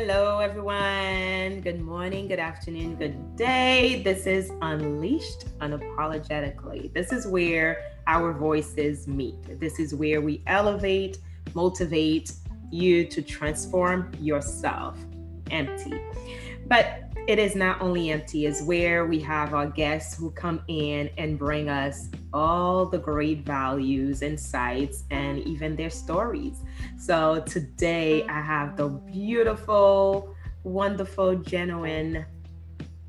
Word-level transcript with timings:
Hello, 0.00 0.38
everyone. 0.38 1.60
Good 1.60 1.80
morning, 1.80 2.28
good 2.28 2.38
afternoon, 2.38 2.94
good 2.94 3.34
day. 3.34 4.00
This 4.04 4.28
is 4.28 4.52
Unleashed 4.62 5.58
Unapologetically. 5.58 6.94
This 6.94 7.10
is 7.10 7.26
where 7.26 7.82
our 8.06 8.32
voices 8.32 9.08
meet. 9.08 9.58
This 9.58 9.80
is 9.80 9.96
where 9.96 10.20
we 10.20 10.40
elevate, 10.46 11.18
motivate 11.52 12.30
you 12.70 13.06
to 13.06 13.20
transform 13.20 14.12
yourself. 14.20 14.96
Empty. 15.50 16.00
But 16.68 17.07
it 17.28 17.38
is 17.38 17.54
not 17.54 17.82
only 17.82 18.10
empty, 18.10 18.46
it's 18.46 18.62
where 18.62 19.04
we 19.04 19.20
have 19.20 19.52
our 19.52 19.66
guests 19.66 20.16
who 20.16 20.30
come 20.30 20.62
in 20.66 21.10
and 21.18 21.38
bring 21.38 21.68
us 21.68 22.08
all 22.32 22.86
the 22.86 22.96
great 22.96 23.40
values, 23.40 24.22
insights, 24.22 25.04
and 25.10 25.38
even 25.40 25.76
their 25.76 25.90
stories. 25.90 26.62
So 26.96 27.42
today 27.42 28.24
I 28.28 28.40
have 28.40 28.78
the 28.78 28.88
beautiful, 28.88 30.34
wonderful, 30.64 31.34
genuine 31.34 32.24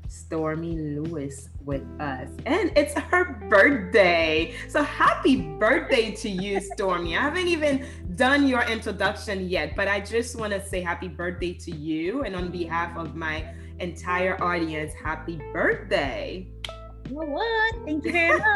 Stormi 0.06 0.74
Lewis 0.76 1.48
with 1.64 1.82
us. 1.98 2.28
And 2.44 2.72
it's 2.76 2.92
her 2.92 3.46
birthday. 3.48 4.54
So 4.68 4.82
happy 4.82 5.36
birthday 5.58 6.10
to 6.16 6.28
you, 6.28 6.60
Stormi. 6.76 7.16
I 7.16 7.22
haven't 7.22 7.48
even 7.48 7.86
done 8.16 8.46
your 8.46 8.64
introduction 8.64 9.48
yet, 9.48 9.74
but 9.74 9.88
I 9.88 10.00
just 10.00 10.38
want 10.38 10.52
to 10.52 10.62
say 10.62 10.82
happy 10.82 11.08
birthday 11.08 11.54
to 11.54 11.70
you. 11.70 12.24
And 12.24 12.36
on 12.36 12.50
behalf 12.50 12.98
of 12.98 13.14
my 13.14 13.46
entire 13.80 14.42
audience 14.42 14.92
happy 14.94 15.40
birthday. 15.52 16.46
what? 17.08 17.74
Thank 17.84 18.04
you 18.04 18.12
very 18.12 18.38
much. 18.38 18.50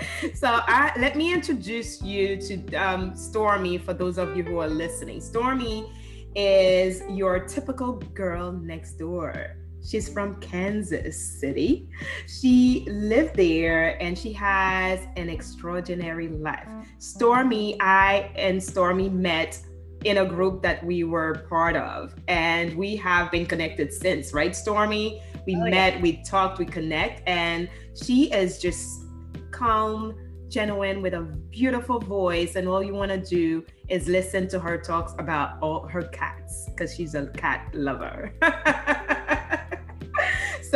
so 0.34 0.60
I, 0.66 0.92
let 0.98 1.16
me 1.16 1.32
introduce 1.32 2.02
you 2.02 2.36
to 2.42 2.74
um, 2.74 3.12
Stormi 3.12 3.80
for 3.80 3.94
those 3.94 4.18
of 4.18 4.36
you 4.36 4.42
who 4.42 4.58
are 4.58 4.68
listening. 4.68 5.20
Stormi 5.20 5.90
is 6.34 7.02
your 7.08 7.40
typical 7.40 7.94
girl 8.14 8.52
next 8.52 8.94
door. 8.94 9.56
She's 9.86 10.08
from 10.08 10.40
Kansas 10.40 11.40
City. 11.40 11.88
She 12.26 12.86
lived 12.90 13.36
there 13.36 14.00
and 14.02 14.18
she 14.18 14.32
has 14.32 15.00
an 15.16 15.28
extraordinary 15.28 16.28
life. 16.28 16.66
Stormi, 16.98 17.76
I 17.80 18.32
and 18.34 18.60
Stormi 18.60 19.12
met 19.12 19.60
in 20.04 20.18
a 20.18 20.24
group 20.24 20.62
that 20.62 20.84
we 20.84 21.04
were 21.04 21.46
part 21.48 21.76
of. 21.76 22.14
And 22.28 22.76
we 22.76 22.96
have 22.96 23.30
been 23.30 23.46
connected 23.46 23.92
since 23.92 24.32
right 24.32 24.52
stormi? 24.52 25.22
We 25.46 25.56
oh, 25.56 25.70
met 25.70 25.94
yeah. 25.94 26.00
we 26.02 26.22
talked 26.24 26.58
we 26.58 26.66
connect 26.66 27.22
and 27.28 27.68
she 27.94 28.32
is 28.32 28.58
just 28.58 29.04
calm 29.50 30.14
genuine 30.48 31.02
with 31.02 31.14
a 31.14 31.22
beautiful 31.50 31.98
voice. 31.98 32.56
And 32.56 32.68
all 32.68 32.82
you 32.82 32.94
want 32.94 33.10
to 33.10 33.18
do 33.18 33.64
is 33.88 34.06
listen 34.06 34.48
to 34.48 34.60
her 34.60 34.78
talks 34.78 35.12
about 35.18 35.60
all 35.62 35.86
her 35.88 36.02
cats 36.02 36.68
because 36.70 36.94
she's 36.94 37.14
a 37.14 37.26
cat 37.28 37.68
lover. 37.72 38.32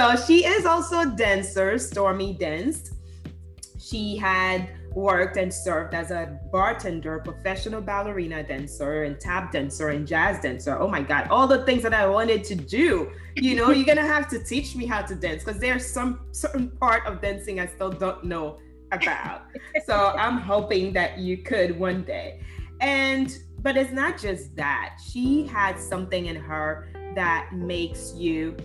So 0.01 0.17
she 0.17 0.47
is 0.47 0.65
also 0.65 1.01
a 1.01 1.07
dancer 1.07 1.75
stormi 1.75 2.39
danced. 2.39 2.95
She 3.79 4.17
had 4.17 4.71
worked 4.95 5.37
and 5.37 5.53
served 5.53 5.95
as 5.95 6.11
a 6.11 6.39
bartender, 6.53 7.21
professional 7.21 7.81
ballerina 7.81 8.43
dancer, 8.43 9.05
and 9.05 9.21
tap 9.21 9.53
dancer 9.53 9.91
and 9.91 10.07
jazz 10.07 10.41
dancer. 10.41 10.79
Oh 10.79 10.89
my 10.89 11.03
God, 11.03 11.29
all 11.29 11.47
the 11.47 11.65
things 11.65 11.83
that 11.83 11.95
I 11.95 12.07
wanted 12.07 12.45
to 12.45 12.55
do. 12.55 13.11
You 13.37 13.57
know, 13.57 13.71
you're 13.71 13.87
gonna 13.87 14.07
have 14.07 14.29
to 14.31 14.43
teach 14.43 14.75
me 14.75 14.87
how 14.87 15.03
to 15.03 15.15
dance 15.15 15.45
because 15.45 15.61
there's 15.61 15.87
some 15.87 16.27
certain 16.33 16.71
part 16.71 17.07
of 17.07 17.21
dancing 17.21 17.61
I 17.61 17.67
still 17.67 17.91
don't 17.91 18.25
know 18.25 18.59
about. 18.93 19.43
so 19.85 20.15
I'm 20.17 20.39
hoping 20.53 20.93
that 20.95 21.19
you 21.19 21.39
could 21.39 21.79
one 21.79 22.03
day. 22.03 22.41
And 22.81 23.37
but 23.61 23.77
it's 23.77 23.93
not 23.93 24.19
just 24.19 24.57
that. 24.57 24.99
She 25.05 25.47
had 25.47 25.79
something 25.79 26.27
in 26.27 26.37
her 26.37 26.89
that 27.15 27.53
makes 27.53 28.15
you 28.15 28.57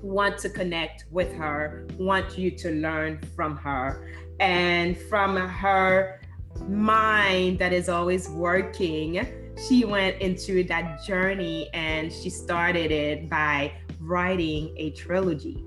want 0.00 0.38
to 0.38 0.48
connect 0.48 1.06
with 1.10 1.32
her, 1.34 1.86
want 1.98 2.36
you 2.36 2.50
to 2.50 2.70
learn 2.70 3.20
from 3.34 3.56
her 3.56 4.06
and 4.40 4.96
from 4.96 5.36
her 5.36 6.20
mind 6.68 7.58
that 7.58 7.72
is 7.72 7.88
always 7.88 8.28
working, 8.28 9.26
she 9.68 9.84
went 9.84 10.20
into 10.20 10.64
that 10.64 11.04
journey 11.04 11.70
and 11.72 12.12
she 12.12 12.30
started 12.30 12.90
it 12.90 13.30
by 13.30 13.72
writing 14.00 14.74
a 14.76 14.90
trilogy. 14.90 15.64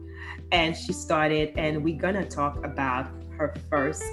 And 0.51 0.75
she 0.75 0.93
started, 0.93 1.53
and 1.57 1.83
we're 1.83 1.99
gonna 1.99 2.25
talk 2.25 2.63
about 2.65 3.09
her 3.37 3.53
first 3.69 4.03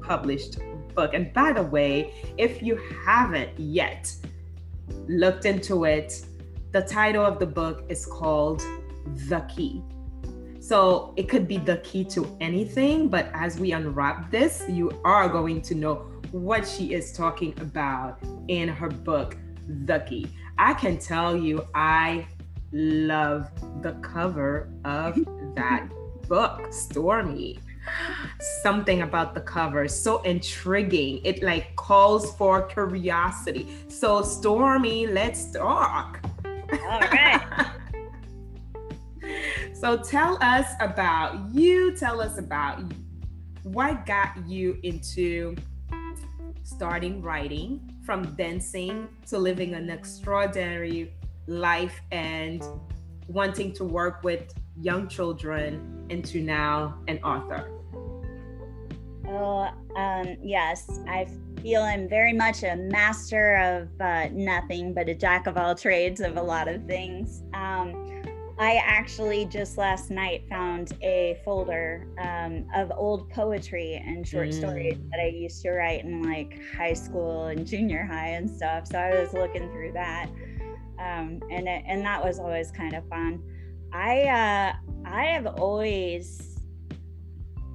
published 0.00 0.58
book. 0.94 1.14
And 1.14 1.32
by 1.32 1.52
the 1.52 1.62
way, 1.62 2.14
if 2.38 2.62
you 2.62 2.80
haven't 3.04 3.58
yet 3.58 4.14
looked 5.08 5.44
into 5.44 5.84
it, 5.84 6.24
the 6.72 6.82
title 6.82 7.24
of 7.24 7.38
the 7.38 7.46
book 7.46 7.84
is 7.88 8.06
called 8.06 8.62
The 9.28 9.40
Key. 9.54 9.82
So 10.62 11.12
it 11.16 11.28
could 11.28 11.48
be 11.48 11.56
the 11.56 11.78
key 11.78 12.04
to 12.04 12.36
anything, 12.40 13.08
but 13.08 13.28
as 13.34 13.58
we 13.58 13.72
unwrap 13.72 14.30
this, 14.30 14.62
you 14.68 14.92
are 15.04 15.28
going 15.28 15.60
to 15.62 15.74
know 15.74 16.06
what 16.30 16.64
she 16.64 16.94
is 16.94 17.12
talking 17.12 17.52
about 17.60 18.22
in 18.46 18.68
her 18.68 18.88
book, 18.88 19.36
The 19.66 19.98
Key. 20.08 20.28
I 20.58 20.74
can 20.74 20.98
tell 20.98 21.36
you, 21.36 21.66
I 21.74 22.28
love 22.70 23.50
the 23.82 23.94
cover 24.02 24.68
of 24.84 25.16
that 25.56 25.88
book, 26.28 26.60
Stormi. 26.68 27.58
Something 28.62 29.02
about 29.02 29.34
the 29.34 29.40
cover 29.40 29.88
so 29.88 30.22
intriguing. 30.22 31.20
It 31.24 31.42
like 31.42 31.74
calls 31.74 32.36
for 32.36 32.62
curiosity. 32.62 33.66
So, 33.88 34.22
Stormi, 34.22 35.12
let's 35.12 35.50
talk. 35.50 36.24
All 36.44 37.00
right. 37.00 37.72
So 39.82 39.96
tell 39.96 40.38
us 40.40 40.74
about 40.78 41.52
you. 41.52 41.96
Tell 41.96 42.20
us 42.20 42.38
about 42.38 42.80
what 43.64 44.06
got 44.06 44.46
you 44.46 44.78
into 44.84 45.56
starting 46.62 47.20
writing 47.20 47.92
from 48.06 48.22
dancing 48.36 49.08
to 49.26 49.38
living 49.38 49.74
an 49.74 49.90
extraordinary 49.90 51.12
life 51.48 52.00
and 52.12 52.62
wanting 53.26 53.72
to 53.72 53.82
work 53.82 54.22
with 54.22 54.54
young 54.80 55.08
children 55.08 56.06
into 56.10 56.38
now 56.42 57.00
an 57.08 57.18
author. 57.24 57.68
Oh, 59.26 59.68
um, 59.96 60.36
yes. 60.40 61.00
I 61.08 61.26
feel 61.60 61.82
I'm 61.82 62.08
very 62.08 62.32
much 62.32 62.62
a 62.62 62.76
master 62.76 63.56
of 63.56 64.00
uh, 64.00 64.28
nothing, 64.30 64.94
but 64.94 65.08
a 65.08 65.14
jack 65.14 65.48
of 65.48 65.56
all 65.56 65.74
trades 65.74 66.20
of 66.20 66.36
a 66.36 66.42
lot 66.42 66.68
of 66.68 66.84
things. 66.84 67.42
Um, 67.52 68.21
I 68.62 68.76
actually 68.76 69.44
just 69.46 69.76
last 69.76 70.08
night 70.08 70.44
found 70.48 70.92
a 71.02 71.40
folder 71.44 72.06
um, 72.16 72.64
of 72.76 72.92
old 72.94 73.28
poetry 73.30 74.00
and 74.06 74.26
short 74.26 74.50
mm. 74.50 74.54
stories 74.54 74.98
that 75.10 75.18
I 75.18 75.26
used 75.26 75.62
to 75.62 75.72
write 75.72 76.04
in 76.04 76.22
like 76.22 76.60
high 76.76 76.92
school 76.92 77.46
and 77.46 77.66
junior 77.66 78.04
high 78.04 78.28
and 78.28 78.48
stuff. 78.48 78.86
So 78.86 78.98
I 78.98 79.20
was 79.20 79.32
looking 79.32 79.68
through 79.72 79.94
that, 79.94 80.28
um, 81.00 81.40
and 81.50 81.66
it, 81.66 81.82
and 81.88 82.04
that 82.04 82.24
was 82.24 82.38
always 82.38 82.70
kind 82.70 82.94
of 82.94 83.04
fun. 83.08 83.42
I 83.92 84.22
uh, 84.22 84.72
I 85.06 85.24
have 85.24 85.46
always 85.58 86.51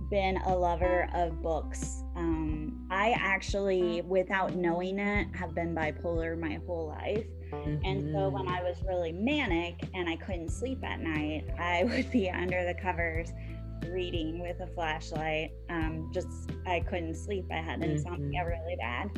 been 0.10 0.38
a 0.38 0.56
lover 0.56 1.10
of 1.14 1.42
books. 1.42 2.04
Um, 2.16 2.88
I 2.90 3.12
actually, 3.18 4.02
without 4.02 4.56
knowing 4.56 5.00
it, 5.00 5.28
have 5.36 5.54
been 5.54 5.76
bipolar 5.76 6.40
my 6.40 6.60
whole 6.66 6.88
life. 6.88 7.26
Mm-hmm. 7.52 7.86
And 7.86 8.12
so 8.14 8.30
when 8.30 8.46
mm-hmm. 8.46 8.56
I 8.56 8.64
was 8.64 8.78
really 8.88 9.12
manic 9.12 9.88
and 9.94 10.10
I 10.10 10.16
couldn't 10.16 10.50
sleep 10.50 10.84
at 10.84 11.00
night, 11.00 11.46
I 11.60 11.84
would 11.90 12.12
be 12.12 12.30
under 12.30 12.66
the 12.66 12.74
covers 12.74 13.32
reading 13.92 14.40
with 14.40 14.60
a 14.60 14.68
flashlight. 14.68 15.52
Um, 15.70 16.10
just 16.14 16.52
I 16.66 16.80
couldn't 16.82 17.16
sleep. 17.16 17.46
I 17.52 17.58
had 17.58 17.84
insomnia 17.84 18.42
mm-hmm. 18.42 18.50
really 18.50 18.76
bad. 18.78 19.12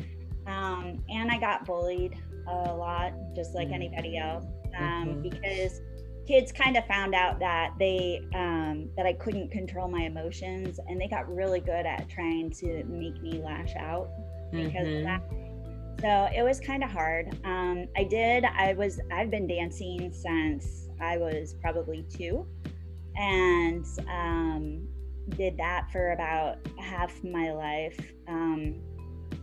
Um, 0.46 1.02
and 1.08 1.30
I 1.30 1.38
got 1.38 1.64
bullied 1.64 2.16
a 2.48 2.74
lot, 2.74 3.12
just 3.34 3.54
like 3.54 3.68
anybody 3.68 4.18
else, 4.18 4.44
um, 4.78 5.08
mm-hmm. 5.08 5.22
because 5.22 5.80
kids 6.30 6.52
kind 6.52 6.76
of 6.76 6.86
found 6.86 7.12
out 7.12 7.40
that 7.40 7.72
they 7.80 8.22
um, 8.36 8.88
that 8.96 9.04
I 9.04 9.14
couldn't 9.14 9.50
control 9.50 9.88
my 9.88 10.02
emotions, 10.02 10.78
and 10.86 11.00
they 11.00 11.08
got 11.08 11.28
really 11.28 11.58
good 11.58 11.86
at 11.86 12.08
trying 12.08 12.50
to 12.52 12.84
make 12.84 13.20
me 13.20 13.42
lash 13.44 13.74
out 13.76 14.08
because 14.52 14.86
mm-hmm. 14.86 14.98
of 14.98 15.04
that. 15.04 15.22
So 16.00 16.28
it 16.32 16.44
was 16.44 16.60
kind 16.60 16.84
of 16.84 16.90
hard. 16.90 17.36
Um, 17.44 17.88
i 17.96 18.04
did 18.04 18.44
i 18.44 18.74
was 18.74 19.00
i've 19.12 19.30
been 19.30 19.46
dancing 19.46 20.12
since 20.12 20.88
i 21.00 21.16
was 21.18 21.54
probably 21.60 22.04
two 22.08 22.46
and 23.16 23.84
um, 24.08 24.86
did 25.30 25.56
that 25.56 25.90
for 25.90 26.12
about 26.12 26.58
half 26.78 27.12
my 27.24 27.52
life. 27.52 27.98
Um, 28.28 28.76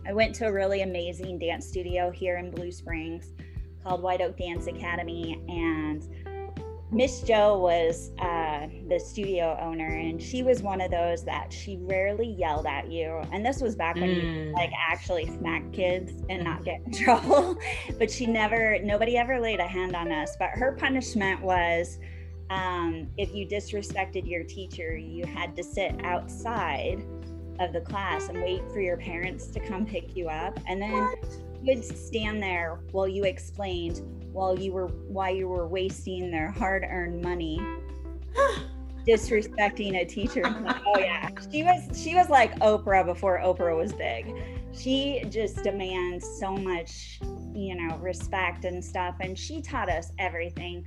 i 0.06 0.12
went 0.12 0.34
to 0.36 0.46
a 0.46 0.52
really 0.52 0.80
amazing 0.80 1.38
dance 1.38 1.66
studio 1.66 2.10
here 2.10 2.38
in 2.38 2.50
blue 2.50 2.72
springs 2.72 3.32
called 3.84 4.02
white 4.02 4.20
oak 4.20 4.36
dance 4.36 4.66
academy 4.66 5.40
and 5.48 6.08
miss 6.90 7.20
joe 7.22 7.58
was 7.58 8.12
uh, 8.20 8.66
the 8.88 8.98
studio 8.98 9.58
owner, 9.60 9.86
and 9.86 10.22
she 10.22 10.42
was 10.42 10.62
one 10.62 10.80
of 10.80 10.90
those 10.90 11.24
that 11.24 11.52
she 11.52 11.78
rarely 11.82 12.26
yelled 12.26 12.66
at 12.66 12.90
you. 12.90 13.22
And 13.32 13.44
this 13.44 13.60
was 13.60 13.76
back 13.76 13.96
when 13.96 14.10
mm. 14.10 14.46
you 14.46 14.52
like 14.52 14.70
actually 14.76 15.26
smack 15.26 15.70
kids 15.72 16.12
and 16.28 16.44
not 16.44 16.64
get 16.64 16.80
in 16.86 16.92
trouble. 17.04 17.56
but 17.98 18.10
she 18.10 18.26
never, 18.26 18.78
nobody 18.82 19.16
ever 19.16 19.38
laid 19.40 19.60
a 19.60 19.66
hand 19.66 19.94
on 19.94 20.10
us. 20.10 20.36
But 20.38 20.50
her 20.50 20.72
punishment 20.72 21.42
was 21.42 21.98
um, 22.50 23.08
if 23.18 23.34
you 23.34 23.46
disrespected 23.46 24.28
your 24.28 24.44
teacher, 24.44 24.96
you 24.96 25.26
had 25.26 25.54
to 25.56 25.62
sit 25.62 25.94
outside 26.04 27.04
of 27.60 27.72
the 27.72 27.80
class 27.80 28.28
and 28.28 28.40
wait 28.42 28.62
for 28.72 28.80
your 28.80 28.96
parents 28.96 29.46
to 29.48 29.60
come 29.60 29.84
pick 29.84 30.16
you 30.16 30.28
up. 30.28 30.58
And 30.66 30.80
then 30.80 30.92
what? 30.92 31.38
you'd 31.62 31.84
stand 31.84 32.42
there 32.42 32.80
while 32.92 33.08
you 33.08 33.24
explained 33.24 34.02
while 34.32 34.58
you 34.58 34.72
were 34.72 34.86
why 34.86 35.30
you 35.30 35.48
were 35.48 35.66
wasting 35.66 36.30
their 36.30 36.50
hard-earned 36.50 37.20
money 37.22 37.60
disrespecting 39.06 40.00
a 40.00 40.04
teacher 40.04 40.42
oh 40.86 40.98
yeah 40.98 41.28
she 41.50 41.62
was 41.62 42.00
she 42.00 42.14
was 42.14 42.28
like 42.28 42.54
oprah 42.60 43.04
before 43.04 43.40
oprah 43.40 43.76
was 43.76 43.92
big 43.92 44.34
she 44.72 45.24
just 45.30 45.62
demands 45.62 46.26
so 46.38 46.54
much 46.56 47.18
you 47.54 47.74
know 47.74 47.96
respect 47.96 48.64
and 48.64 48.84
stuff 48.84 49.14
and 49.20 49.36
she 49.38 49.60
taught 49.60 49.88
us 49.88 50.12
everything 50.18 50.84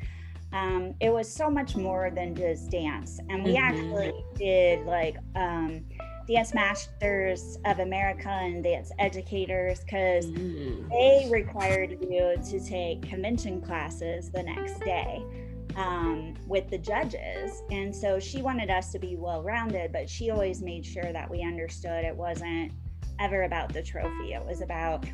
um, 0.53 0.93
it 0.99 1.09
was 1.09 1.31
so 1.31 1.49
much 1.49 1.77
more 1.77 2.11
than 2.13 2.35
just 2.35 2.69
dance 2.69 3.19
and 3.29 3.43
we 3.43 3.53
mm-hmm. 3.53 3.63
actually 3.63 4.13
did 4.35 4.85
like 4.85 5.17
um, 5.35 5.83
Dance 6.31 6.53
Masters 6.53 7.57
of 7.65 7.79
America 7.79 8.29
and 8.29 8.63
dance 8.63 8.89
educators 8.99 9.81
because 9.81 10.27
mm. 10.27 10.89
they 10.89 11.27
required 11.29 11.97
you 12.09 12.37
to 12.49 12.59
take 12.65 13.01
convention 13.01 13.59
classes 13.59 14.31
the 14.31 14.41
next 14.41 14.79
day 14.79 15.21
um, 15.75 16.33
with 16.47 16.69
the 16.69 16.77
judges. 16.77 17.61
And 17.69 17.93
so 17.93 18.17
she 18.17 18.41
wanted 18.41 18.69
us 18.69 18.93
to 18.93 18.99
be 18.99 19.17
well 19.17 19.43
rounded, 19.43 19.91
but 19.91 20.09
she 20.09 20.29
always 20.29 20.61
made 20.61 20.85
sure 20.85 21.11
that 21.11 21.29
we 21.29 21.43
understood 21.43 22.05
it 22.05 22.15
wasn't 22.15 22.71
ever 23.19 23.43
about 23.43 23.73
the 23.73 23.83
trophy, 23.83 24.33
it 24.33 24.43
was 24.45 24.61
about 24.61 25.05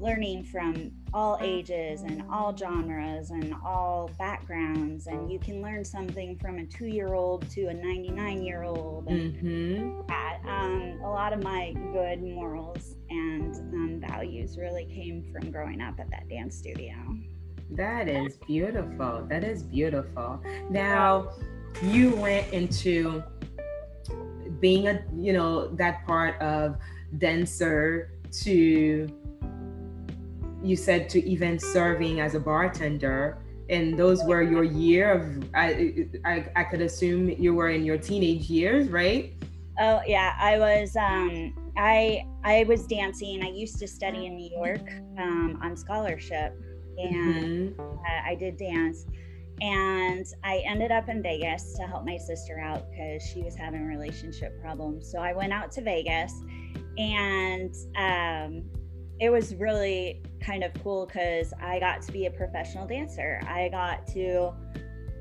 learning 0.00 0.44
from 0.44 0.90
all 1.12 1.38
ages 1.42 2.02
and 2.02 2.24
all 2.32 2.56
genres 2.56 3.30
and 3.30 3.54
all 3.64 4.10
backgrounds 4.18 5.06
and 5.06 5.30
you 5.30 5.38
can 5.38 5.60
learn 5.60 5.84
something 5.84 6.38
from 6.38 6.58
a 6.58 6.64
two-year-old 6.66 7.48
to 7.50 7.66
a 7.66 7.74
99-year-old 7.74 9.06
and 9.08 9.34
mm-hmm. 9.34 10.00
that, 10.08 10.38
um, 10.46 10.98
a 11.04 11.08
lot 11.08 11.32
of 11.32 11.42
my 11.42 11.72
good 11.92 12.22
morals 12.22 12.96
and 13.10 13.54
um, 13.74 14.02
values 14.08 14.56
really 14.56 14.86
came 14.86 15.30
from 15.32 15.50
growing 15.50 15.80
up 15.80 15.98
at 16.00 16.10
that 16.10 16.28
dance 16.28 16.56
studio. 16.56 16.94
That 17.72 18.08
is 18.08 18.36
beautiful. 18.46 19.26
That 19.28 19.44
is 19.44 19.62
beautiful. 19.62 20.42
Now 20.70 21.32
you 21.82 22.14
went 22.16 22.52
into 22.52 23.22
being 24.60 24.88
a 24.88 25.02
you 25.16 25.32
know 25.32 25.68
that 25.76 26.06
part 26.06 26.40
of 26.40 26.76
dancer 27.18 28.12
to 28.42 29.08
you 30.62 30.76
said 30.76 31.08
to 31.10 31.24
even 31.24 31.58
serving 31.58 32.20
as 32.20 32.34
a 32.34 32.40
bartender 32.40 33.38
and 33.68 33.98
those 33.98 34.24
were 34.24 34.42
your 34.42 34.64
year 34.64 35.12
of 35.12 35.44
I, 35.54 36.08
I 36.24 36.46
i 36.56 36.64
could 36.64 36.80
assume 36.80 37.28
you 37.30 37.54
were 37.54 37.70
in 37.70 37.84
your 37.84 37.98
teenage 37.98 38.50
years 38.50 38.88
right 38.88 39.32
oh 39.78 40.00
yeah 40.06 40.36
i 40.40 40.58
was 40.58 40.96
um 40.96 41.54
i 41.76 42.24
i 42.44 42.64
was 42.64 42.86
dancing 42.86 43.42
i 43.42 43.48
used 43.48 43.78
to 43.78 43.86
study 43.86 44.26
in 44.26 44.36
new 44.36 44.50
york 44.50 44.90
um, 45.18 45.58
on 45.62 45.76
scholarship 45.76 46.54
and 46.98 47.74
mm-hmm. 47.76 48.06
I, 48.06 48.32
I 48.32 48.34
did 48.34 48.56
dance 48.56 49.06
and 49.60 50.24
I 50.42 50.62
ended 50.66 50.90
up 50.90 51.08
in 51.08 51.22
Vegas 51.22 51.74
to 51.74 51.82
help 51.82 52.06
my 52.06 52.16
sister 52.16 52.58
out 52.58 52.90
because 52.90 53.22
she 53.22 53.42
was 53.42 53.54
having 53.54 53.86
relationship 53.86 54.58
problems. 54.60 55.10
So 55.10 55.18
I 55.18 55.34
went 55.34 55.52
out 55.52 55.70
to 55.72 55.82
Vegas 55.82 56.32
and 56.96 57.74
um, 57.96 58.64
it 59.20 59.30
was 59.30 59.54
really 59.54 60.22
kind 60.40 60.64
of 60.64 60.72
cool 60.82 61.06
because 61.06 61.52
I 61.60 61.78
got 61.78 62.00
to 62.02 62.12
be 62.12 62.26
a 62.26 62.30
professional 62.30 62.86
dancer. 62.86 63.40
I 63.46 63.68
got 63.68 64.06
to, 64.08 64.52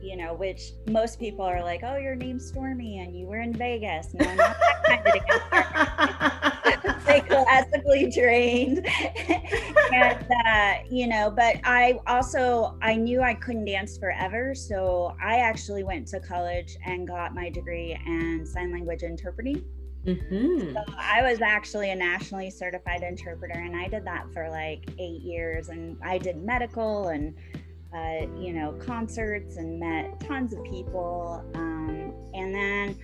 you 0.01 0.15
know, 0.15 0.33
which 0.33 0.71
most 0.89 1.19
people 1.19 1.43
are 1.43 1.61
like, 1.61 1.81
oh, 1.83 1.97
your 1.97 2.15
name's 2.15 2.49
Stormi 2.49 3.05
and 3.05 3.13
you 3.17 3.27
were 3.27 3.41
in 3.41 3.53
Vegas. 3.53 4.13
No, 4.13 4.25
I'm 4.25 4.37
not 4.37 4.55
that 4.57 4.85
kind 4.85 5.07
of 5.07 5.13
dancer. 5.13 6.95
like 7.07 7.27
classically 7.27 8.09
trained. 8.09 8.87
and, 9.93 10.27
uh, 10.45 10.73
you 10.89 11.07
know, 11.07 11.29
but 11.29 11.57
I 11.65 11.99
also, 12.07 12.77
I 12.81 12.95
knew 12.95 13.21
I 13.21 13.33
couldn't 13.33 13.65
dance 13.65 13.97
forever. 13.97 14.55
So 14.55 15.13
I 15.21 15.39
actually 15.39 15.83
went 15.83 16.07
to 16.09 16.21
college 16.21 16.77
and 16.85 17.05
got 17.05 17.35
my 17.35 17.49
degree 17.49 17.99
in 18.05 18.45
sign 18.45 18.71
language 18.71 19.03
interpreting. 19.03 19.65
Mm-hmm. 20.05 20.73
So 20.73 20.83
I 20.97 21.21
was 21.21 21.41
actually 21.41 21.91
a 21.91 21.95
nationally 21.95 22.49
certified 22.49 23.03
interpreter, 23.03 23.59
and 23.59 23.75
I 23.75 23.87
did 23.87 24.05
that 24.05 24.31
for 24.33 24.49
like 24.49 24.89
eight 24.97 25.21
years. 25.21 25.69
And 25.69 25.97
I 26.03 26.17
did 26.17 26.37
medical 26.37 27.09
and, 27.09 27.35
uh, 27.93 28.27
you 28.39 28.53
know, 28.53 28.73
concerts 28.79 29.57
and 29.57 29.79
met 29.79 30.19
tons 30.21 30.53
of 30.53 30.63
people. 30.63 31.43
Um, 31.53 32.13
and 32.33 32.55
then 32.55 32.97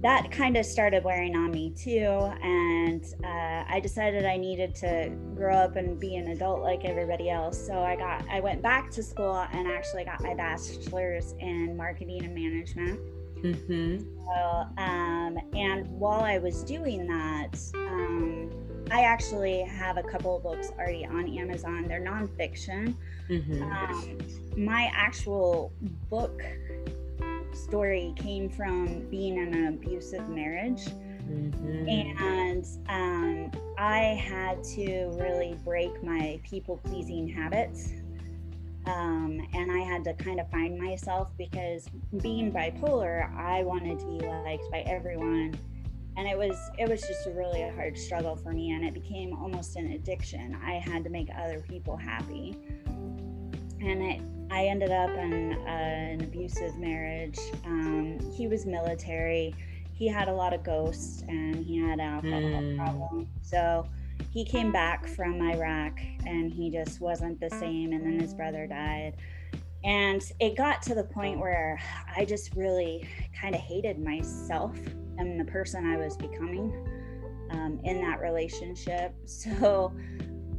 that 0.00 0.30
kind 0.30 0.56
of 0.56 0.64
started 0.64 1.02
wearing 1.02 1.34
on 1.34 1.50
me 1.50 1.70
too. 1.70 2.30
And 2.42 3.04
uh, 3.24 3.64
I 3.68 3.80
decided 3.82 4.24
I 4.24 4.36
needed 4.36 4.74
to 4.76 5.10
grow 5.34 5.56
up 5.56 5.74
and 5.74 5.98
be 5.98 6.14
an 6.14 6.28
adult 6.28 6.60
like 6.60 6.84
everybody 6.84 7.28
else. 7.30 7.66
So 7.66 7.80
I 7.80 7.96
got, 7.96 8.24
I 8.30 8.38
went 8.38 8.62
back 8.62 8.92
to 8.92 9.02
school 9.02 9.44
and 9.52 9.66
actually 9.66 10.04
got 10.04 10.22
my 10.22 10.34
bachelor's 10.34 11.34
in 11.40 11.76
marketing 11.76 12.24
and 12.24 12.34
management. 12.34 13.00
Mm-hmm. 13.42 13.98
So, 14.24 14.82
um, 14.82 15.27
while 15.98 16.20
I 16.20 16.38
was 16.38 16.62
doing 16.62 17.06
that, 17.06 17.58
um, 17.74 18.50
I 18.90 19.02
actually 19.02 19.62
have 19.62 19.98
a 19.98 20.02
couple 20.02 20.36
of 20.36 20.42
books 20.42 20.70
already 20.78 21.04
on 21.04 21.28
Amazon. 21.38 21.86
They're 21.86 22.00
nonfiction. 22.00 22.94
Mm-hmm. 23.28 23.62
Um, 23.62 24.18
my 24.56 24.90
actual 24.94 25.72
book 26.08 26.42
story 27.52 28.14
came 28.16 28.48
from 28.48 29.08
being 29.10 29.36
in 29.36 29.54
an 29.54 29.66
abusive 29.66 30.28
marriage. 30.28 30.86
Mm-hmm. 31.28 31.88
And 31.88 32.66
um, 32.88 33.50
I 33.76 33.98
had 33.98 34.64
to 34.64 35.10
really 35.20 35.56
break 35.64 36.02
my 36.02 36.40
people 36.44 36.78
pleasing 36.78 37.28
habits 37.28 37.92
um, 38.88 39.46
and 39.52 39.70
I 39.70 39.80
had 39.80 40.02
to 40.04 40.14
kind 40.14 40.40
of 40.40 40.50
find 40.50 40.78
myself 40.78 41.28
because 41.36 41.88
being 42.22 42.50
bipolar, 42.50 43.34
I 43.36 43.62
wanted 43.62 43.98
to 44.00 44.06
be 44.06 44.26
liked 44.26 44.70
by 44.70 44.80
everyone, 44.86 45.58
and 46.18 46.26
it 46.26 46.36
was 46.36 46.58
it 46.78 46.88
was 46.88 47.00
just 47.02 47.28
a 47.28 47.30
really 47.30 47.62
a 47.62 47.72
hard 47.72 47.96
struggle 47.96 48.34
for 48.34 48.52
me, 48.52 48.72
and 48.72 48.84
it 48.84 48.92
became 48.92 49.32
almost 49.34 49.76
an 49.76 49.92
addiction. 49.92 50.58
I 50.64 50.72
had 50.72 51.04
to 51.04 51.10
make 51.10 51.28
other 51.38 51.64
people 51.68 51.96
happy, 51.96 52.58
and 53.80 54.02
it, 54.02 54.20
I 54.50 54.66
ended 54.66 54.90
up 54.90 55.10
in 55.10 55.52
uh, 55.52 55.70
an 55.70 56.20
abusive 56.22 56.76
marriage. 56.76 57.38
Um, 57.64 58.18
he 58.36 58.48
was 58.48 58.66
military. 58.66 59.54
He 59.94 60.08
had 60.08 60.26
a 60.26 60.32
lot 60.32 60.52
of 60.52 60.64
ghosts, 60.64 61.22
and 61.28 61.64
he 61.64 61.78
had 61.78 62.00
an 62.00 62.00
alcohol 62.00 62.40
mm. 62.40 62.76
problem. 62.76 63.28
So 63.42 63.88
he 64.32 64.44
came 64.44 64.72
back 64.72 65.06
from 65.06 65.40
Iraq 65.40 66.00
and 66.26 66.52
he 66.52 66.70
just 66.70 67.00
wasn't 67.00 67.40
the 67.40 67.50
same. 67.50 67.92
And 67.92 68.04
then 68.04 68.20
his 68.20 68.34
brother 68.34 68.66
died. 68.66 69.14
And 69.84 70.22
it 70.38 70.56
got 70.56 70.82
to 70.82 70.94
the 70.94 71.04
point 71.04 71.38
where 71.38 71.80
I 72.16 72.24
just 72.24 72.54
really 72.54 73.08
kind 73.40 73.54
of 73.54 73.60
hated 73.60 73.98
myself 73.98 74.76
and 75.18 75.38
the 75.38 75.44
person 75.44 75.86
I 75.86 75.96
was 75.96 76.16
becoming 76.16 76.72
um, 77.50 77.80
in 77.84 78.00
that 78.00 78.20
relationship. 78.20 79.14
So 79.26 79.94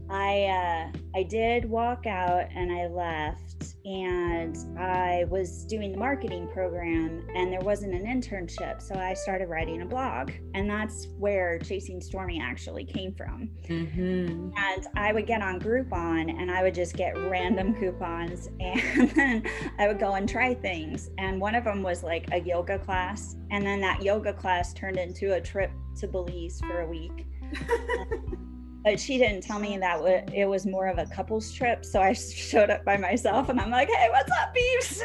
I 0.09 0.45
uh, 0.45 0.97
I 1.15 1.23
did 1.23 1.65
walk 1.65 2.07
out 2.07 2.45
and 2.55 2.71
I 2.71 2.87
left 2.87 3.68
and 3.89 4.55
I 4.77 5.25
was 5.29 5.65
doing 5.65 5.91
the 5.91 5.97
marketing 5.97 6.47
program 6.53 7.25
and 7.35 7.51
there 7.51 7.61
wasn't 7.61 7.95
an 7.95 8.05
internship 8.05 8.81
so 8.81 8.93
I 8.93 9.15
started 9.15 9.49
writing 9.49 9.81
a 9.81 9.85
blog 9.85 10.31
and 10.53 10.69
that's 10.69 11.07
where 11.17 11.57
Chasing 11.57 11.99
Stormi 11.99 12.39
actually 12.39 12.85
came 12.85 13.15
from. 13.15 13.49
Mm-hmm. 13.67 14.51
and 14.55 14.87
I 14.95 15.11
would 15.11 15.25
get 15.25 15.41
on 15.41 15.59
Groupon 15.59 16.29
and 16.29 16.51
I 16.51 16.61
would 16.61 16.75
just 16.75 16.95
get 16.95 17.17
random 17.17 17.73
coupons 17.73 18.49
and 18.59 19.09
then 19.11 19.43
I 19.79 19.87
would 19.87 19.99
go 19.99 20.13
and 20.13 20.29
try 20.29 20.53
things. 20.53 21.09
And 21.17 21.41
one 21.41 21.55
of 21.55 21.63
them 21.63 21.81
was 21.81 22.03
like 22.03 22.27
a 22.31 22.39
yoga 22.39 22.77
class 22.77 23.37
and 23.49 23.65
then 23.65 23.81
that 23.81 24.03
yoga 24.03 24.33
class 24.33 24.71
turned 24.71 24.97
into 24.97 25.33
a 25.33 25.41
trip 25.41 25.71
to 25.97 26.07
Belize 26.07 26.61
for 26.61 26.81
a 26.81 26.87
week 26.87 27.25
but 28.89 28.99
she 28.99 29.19
didn't 29.19 29.41
tell 29.41 29.59
me 29.59 29.77
that 29.77 29.99
it 30.33 30.45
was 30.45 30.65
more 30.65 30.87
of 30.87 30.97
a 30.97 31.05
couples 31.05 31.53
trip. 31.53 31.85
So 31.85 32.01
I 32.01 32.13
showed 32.13 32.71
up 32.71 32.83
by 32.83 32.97
myself 32.97 33.49
and 33.49 33.61
I'm 33.61 33.69
like, 33.69 33.87
hey, 33.87 34.09
what's 34.09 34.31
up, 34.31 34.55
beeps? 34.55 35.03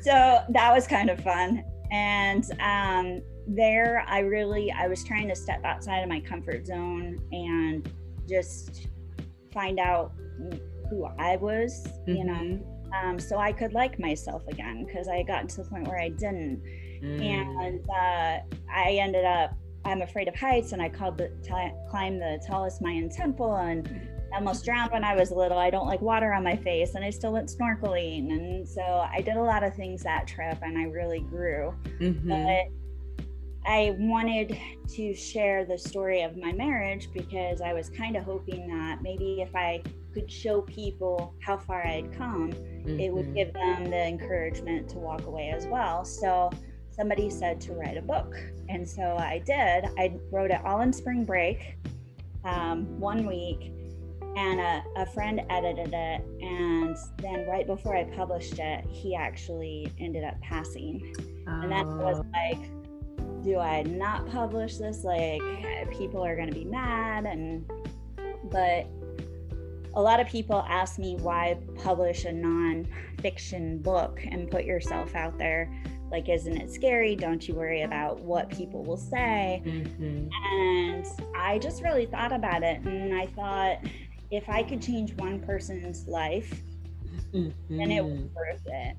so 0.02 0.40
that 0.50 0.74
was 0.74 0.86
kind 0.86 1.08
of 1.08 1.22
fun. 1.22 1.64
And 1.90 2.44
um, 2.60 3.22
there, 3.46 4.04
I 4.06 4.18
really, 4.18 4.70
I 4.70 4.88
was 4.88 5.02
trying 5.04 5.26
to 5.28 5.34
step 5.34 5.64
outside 5.64 6.00
of 6.00 6.10
my 6.10 6.20
comfort 6.20 6.66
zone 6.66 7.18
and 7.32 7.90
just 8.28 8.88
find 9.50 9.80
out 9.80 10.12
who 10.90 11.06
I 11.18 11.36
was, 11.36 11.86
mm-hmm. 11.86 12.12
you 12.12 12.24
know. 12.24 12.34
Mm-hmm. 12.34 13.08
um, 13.08 13.18
so 13.18 13.38
I 13.38 13.52
could 13.52 13.72
like 13.72 13.98
myself 13.98 14.46
again 14.48 14.84
because 14.84 15.08
I 15.08 15.16
had 15.16 15.26
gotten 15.26 15.46
to 15.46 15.62
the 15.62 15.70
point 15.70 15.88
where 15.88 15.98
I 15.98 16.10
didn't. 16.10 16.62
Mm. 17.02 17.22
And 17.22 17.88
uh, 17.88 18.40
I 18.70 18.98
ended 19.00 19.24
up, 19.24 19.56
I'm 19.84 20.02
afraid 20.02 20.28
of 20.28 20.34
heights, 20.36 20.72
and 20.72 20.82
I 20.82 20.88
called 20.88 21.18
the 21.18 21.28
t- 21.42 21.72
climbed 21.88 22.20
the 22.20 22.42
tallest 22.46 22.82
Mayan 22.82 23.08
temple 23.08 23.56
and 23.56 23.88
almost 24.32 24.64
drowned 24.64 24.92
when 24.92 25.04
I 25.04 25.14
was 25.14 25.30
little. 25.30 25.58
I 25.58 25.70
don't 25.70 25.86
like 25.86 26.00
water 26.00 26.32
on 26.32 26.44
my 26.44 26.56
face, 26.56 26.94
and 26.94 27.04
I 27.04 27.10
still 27.10 27.32
went 27.32 27.48
snorkeling. 27.48 28.30
And 28.30 28.68
so 28.68 28.82
I 28.82 29.20
did 29.20 29.36
a 29.36 29.42
lot 29.42 29.62
of 29.62 29.74
things 29.74 30.02
that 30.02 30.26
trip, 30.26 30.58
and 30.62 30.78
I 30.78 30.84
really 30.84 31.20
grew. 31.20 31.74
Mm-hmm. 31.98 32.28
But 32.28 32.68
I 33.66 33.94
wanted 33.98 34.58
to 34.88 35.14
share 35.14 35.64
the 35.64 35.76
story 35.76 36.22
of 36.22 36.36
my 36.36 36.52
marriage 36.52 37.08
because 37.12 37.60
I 37.60 37.72
was 37.72 37.90
kind 37.90 38.16
of 38.16 38.24
hoping 38.24 38.68
that 38.68 39.02
maybe 39.02 39.42
if 39.42 39.54
I 39.54 39.82
could 40.14 40.30
show 40.30 40.62
people 40.62 41.34
how 41.40 41.58
far 41.58 41.86
I'd 41.86 42.12
come, 42.16 42.52
mm-hmm. 42.52 42.98
it 42.98 43.12
would 43.12 43.26
mm-hmm. 43.26 43.34
give 43.34 43.52
them 43.52 43.84
the 43.84 44.06
encouragement 44.06 44.88
to 44.90 44.98
walk 44.98 45.26
away 45.26 45.52
as 45.54 45.66
well. 45.66 46.04
So 46.04 46.50
somebody 46.90 47.28
said 47.28 47.60
to 47.62 47.74
write 47.74 47.96
a 47.96 48.02
book. 48.02 48.34
And 48.70 48.88
so 48.88 49.16
I 49.18 49.42
did. 49.44 49.86
I 49.98 50.12
wrote 50.30 50.52
it 50.52 50.64
all 50.64 50.80
in 50.82 50.92
spring 50.92 51.24
break, 51.24 51.76
um, 52.44 53.00
one 53.00 53.26
week, 53.26 53.72
and 54.36 54.60
a, 54.60 54.84
a 54.96 55.06
friend 55.06 55.42
edited 55.50 55.92
it. 55.92 56.22
And 56.40 56.96
then 57.18 57.48
right 57.48 57.66
before 57.66 57.96
I 57.96 58.04
published 58.04 58.60
it, 58.60 58.86
he 58.86 59.16
actually 59.16 59.92
ended 59.98 60.22
up 60.22 60.40
passing. 60.40 61.14
Oh. 61.48 61.60
And 61.62 61.72
that 61.72 61.84
was 61.84 62.20
oh. 62.20 62.26
like, 62.32 62.70
do 63.42 63.58
I 63.58 63.82
not 63.82 64.28
publish 64.30 64.76
this? 64.76 65.02
Like, 65.02 65.42
people 65.90 66.24
are 66.24 66.36
going 66.36 66.48
to 66.48 66.54
be 66.54 66.64
mad. 66.64 67.24
And, 67.24 67.68
but 68.52 68.86
a 69.94 70.00
lot 70.00 70.20
of 70.20 70.28
people 70.28 70.64
ask 70.68 70.96
me 70.96 71.16
why 71.16 71.58
publish 71.82 72.24
a 72.24 72.32
non-fiction 72.32 73.78
book 73.78 74.20
and 74.30 74.48
put 74.48 74.64
yourself 74.64 75.16
out 75.16 75.36
there 75.38 75.68
like 76.10 76.28
isn't 76.28 76.56
it 76.56 76.70
scary 76.70 77.14
don't 77.14 77.46
you 77.46 77.54
worry 77.54 77.82
about 77.82 78.20
what 78.20 78.48
people 78.50 78.84
will 78.84 78.96
say 78.96 79.62
mm-hmm. 79.64 80.28
and 80.52 81.06
i 81.36 81.58
just 81.58 81.82
really 81.82 82.06
thought 82.06 82.32
about 82.32 82.62
it 82.62 82.80
and 82.82 83.14
i 83.14 83.26
thought 83.26 83.78
if 84.30 84.48
i 84.48 84.62
could 84.62 84.82
change 84.82 85.14
one 85.16 85.40
person's 85.40 86.06
life 86.06 86.62
mm-hmm. 87.32 87.78
then 87.78 87.90
it 87.90 88.04
was 88.04 88.12
mm-hmm. 88.12 88.34
worth 88.34 88.62
it 88.66 88.96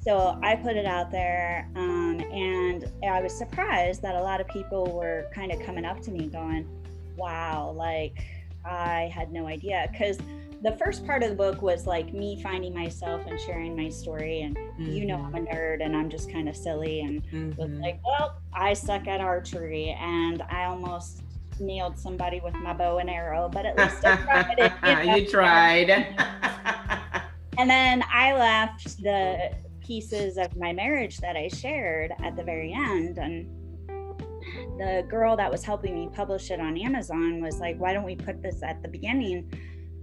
so 0.00 0.38
i 0.42 0.54
put 0.54 0.76
it 0.76 0.86
out 0.86 1.10
there 1.10 1.68
um, 1.76 2.20
and 2.32 2.90
i 3.10 3.20
was 3.20 3.36
surprised 3.36 4.02
that 4.02 4.14
a 4.14 4.20
lot 4.20 4.40
of 4.40 4.48
people 4.48 4.84
were 4.92 5.26
kind 5.34 5.50
of 5.50 5.60
coming 5.60 5.84
up 5.84 6.00
to 6.00 6.10
me 6.10 6.26
going 6.26 6.68
wow 7.16 7.72
like 7.76 8.24
I 8.64 9.10
had 9.14 9.32
no 9.32 9.46
idea 9.46 9.88
because 9.92 10.18
the 10.64 10.72
first 10.72 11.06
part 11.06 11.22
of 11.22 11.28
the 11.28 11.36
book 11.36 11.60
was 11.60 11.86
like 11.86 12.14
me 12.14 12.40
finding 12.42 12.72
myself 12.72 13.20
and 13.26 13.38
sharing 13.38 13.76
my 13.76 13.90
story 13.90 14.40
and 14.40 14.56
mm-hmm. 14.56 14.90
you 14.90 15.04
know 15.04 15.16
i'm 15.16 15.34
a 15.34 15.38
mm-hmm. 15.38 15.54
nerd 15.54 15.84
and 15.84 15.94
i'm 15.94 16.08
just 16.08 16.32
kind 16.32 16.48
of 16.48 16.56
silly 16.56 17.00
and 17.00 17.22
mm-hmm. 17.26 17.60
was 17.60 17.70
like 17.80 18.00
well 18.04 18.40
i 18.54 18.72
suck 18.72 19.06
at 19.06 19.20
archery 19.20 19.94
and 20.00 20.42
i 20.50 20.64
almost 20.64 21.22
nailed 21.60 21.98
somebody 21.98 22.40
with 22.40 22.54
my 22.54 22.72
bow 22.72 22.98
and 22.98 23.10
arrow 23.10 23.48
but 23.48 23.66
at 23.66 23.76
least 23.78 24.04
I 24.04 24.16
tried 24.16 24.58
it, 24.58 24.72
you, 24.82 24.94
know? 25.06 25.14
you 25.14 25.26
tried 25.26 25.90
and 27.58 27.70
then 27.70 28.02
i 28.10 28.32
left 28.32 29.02
the 29.02 29.52
pieces 29.86 30.38
of 30.38 30.56
my 30.56 30.72
marriage 30.72 31.18
that 31.18 31.36
i 31.36 31.46
shared 31.48 32.12
at 32.22 32.36
the 32.36 32.42
very 32.42 32.72
end 32.72 33.18
and 33.18 33.46
the 34.78 35.06
girl 35.08 35.36
that 35.36 35.50
was 35.50 35.62
helping 35.62 35.94
me 35.94 36.08
publish 36.12 36.50
it 36.50 36.60
on 36.60 36.76
Amazon 36.76 37.40
was 37.40 37.60
like, 37.60 37.76
why 37.78 37.92
don't 37.92 38.04
we 38.04 38.14
put 38.14 38.42
this 38.42 38.62
at 38.62 38.82
the 38.82 38.88
beginning? 38.88 39.50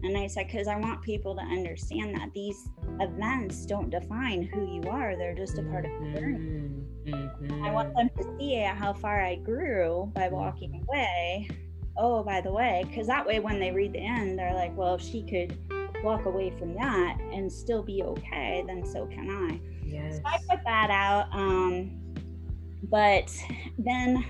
And 0.04 0.18
I 0.18 0.28
said, 0.28 0.48
because 0.48 0.68
I 0.68 0.76
want 0.78 1.02
people 1.02 1.36
to 1.36 1.42
understand 1.42 2.16
that 2.16 2.34
these 2.34 2.70
events 3.00 3.66
don't 3.66 3.90
define 3.90 4.44
who 4.44 4.74
you 4.74 4.90
are, 4.90 5.16
they're 5.16 5.36
just 5.36 5.58
a 5.58 5.64
part 5.64 5.86
of 5.86 5.92
the 5.92 6.20
journey. 6.20 6.72
Mm-hmm. 7.06 7.64
I 7.64 7.72
want 7.72 7.96
them 7.96 8.10
to 8.18 8.38
see 8.40 8.56
how 8.56 8.94
far 8.94 9.22
I 9.22 9.36
grew 9.36 10.12
by 10.16 10.28
walking 10.28 10.84
away. 10.88 11.50
Oh, 11.98 12.24
by 12.24 12.42
the 12.42 12.52
way, 12.52 12.84
because 12.88 13.08
that 13.08 13.26
way 13.26 13.40
when 13.40 13.60
they 13.60 13.72
read 13.72 13.94
the 13.94 14.00
end, 14.00 14.40
they're 14.40 14.54
like, 14.54 14.76
well, 14.76 14.96
if 14.96 15.02
she 15.02 15.24
could 15.24 15.58
walk 16.04 16.26
away 16.26 16.52
from 16.58 16.74
that 16.76 17.18
and 17.32 17.52
still 17.52 17.84
be 17.84 18.02
okay, 18.04 18.64
then 18.66 18.86
so 18.86 19.06
can 19.06 19.30
I. 19.30 19.60
Yes. 19.86 20.18
So 20.18 20.22
I 20.26 20.38
put 20.50 20.64
that 20.64 20.90
out. 20.90 21.28
Um, 21.32 22.00
but 22.84 23.32
then 23.78 24.26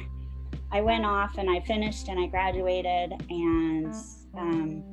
I 0.71 0.81
went 0.81 1.05
off 1.05 1.37
and 1.37 1.49
I 1.49 1.61
finished 1.61 2.07
and 2.07 2.19
I 2.19 2.27
graduated 2.27 3.13
and 3.29 3.93
um, 4.37 4.83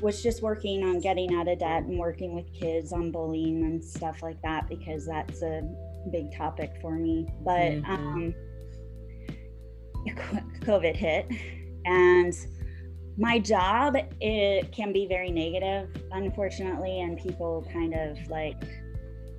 was 0.00 0.22
just 0.22 0.42
working 0.42 0.82
on 0.84 1.00
getting 1.00 1.34
out 1.34 1.48
of 1.48 1.58
debt 1.58 1.84
and 1.84 1.98
working 1.98 2.34
with 2.34 2.52
kids 2.52 2.92
on 2.92 3.10
bullying 3.10 3.64
and 3.64 3.84
stuff 3.84 4.22
like 4.22 4.40
that 4.42 4.68
because 4.68 5.06
that's 5.06 5.42
a 5.42 5.62
big 6.10 6.34
topic 6.34 6.72
for 6.80 6.96
me. 6.96 7.26
But 7.44 7.72
mm-hmm. 7.72 7.90
um, 7.90 8.34
COVID 10.60 10.96
hit 10.96 11.26
and 11.84 12.34
my 13.18 13.38
job 13.38 13.96
it 14.20 14.72
can 14.72 14.92
be 14.92 15.06
very 15.06 15.30
negative 15.30 15.88
unfortunately 16.12 17.00
and 17.00 17.18
people 17.18 17.66
kind 17.72 17.94
of 17.94 18.16
like 18.28 18.62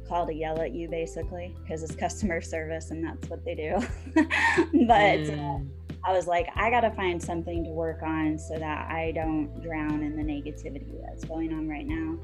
call 0.08 0.26
to 0.28 0.34
yell 0.34 0.60
at 0.60 0.74
you 0.74 0.90
basically 0.90 1.56
because 1.64 1.82
it's 1.82 1.96
customer 1.96 2.42
service 2.42 2.92
and 2.92 3.04
that's 3.04 3.30
what 3.30 3.44
they 3.46 3.56
do. 3.56 3.74
but 4.14 5.22
mm. 5.22 5.40
uh, 5.40 5.64
I 6.04 6.14
was 6.14 6.28
like, 6.28 6.48
I 6.56 6.70
got 6.70 6.82
to 6.82 6.92
find 6.92 7.22
something 7.22 7.64
to 7.64 7.70
work 7.70 8.02
on 8.04 8.38
so 8.38 8.58
that 8.58 8.90
I 8.90 9.12
don't 9.14 9.62
drown 9.62 10.04
in 10.04 10.16
the 10.16 10.24
negativity 10.24 11.00
that's 11.08 11.26
going 11.26 11.54
on 11.54 11.68
right 11.68 11.86
now. 11.86 12.18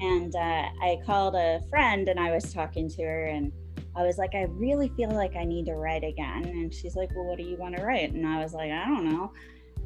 And 0.00 0.34
uh, 0.34 0.38
I 0.82 0.98
called 1.06 1.34
a 1.36 1.60
friend 1.70 2.08
and 2.08 2.18
I 2.18 2.32
was 2.32 2.52
talking 2.52 2.88
to 2.90 3.02
her 3.02 3.26
and 3.26 3.52
I 3.94 4.02
was 4.02 4.18
like, 4.18 4.34
I 4.34 4.42
really 4.42 4.90
feel 4.96 5.10
like 5.10 5.36
I 5.36 5.44
need 5.44 5.66
to 5.66 5.74
write 5.74 6.02
again. 6.02 6.44
And 6.44 6.74
she's 6.74 6.96
like, 6.96 7.10
Well, 7.14 7.26
what 7.26 7.38
do 7.38 7.44
you 7.44 7.56
want 7.56 7.76
to 7.76 7.84
write? 7.84 8.12
And 8.12 8.26
I 8.26 8.42
was 8.42 8.54
like, 8.54 8.70
I 8.70 8.86
don't 8.86 9.08
know 9.08 9.32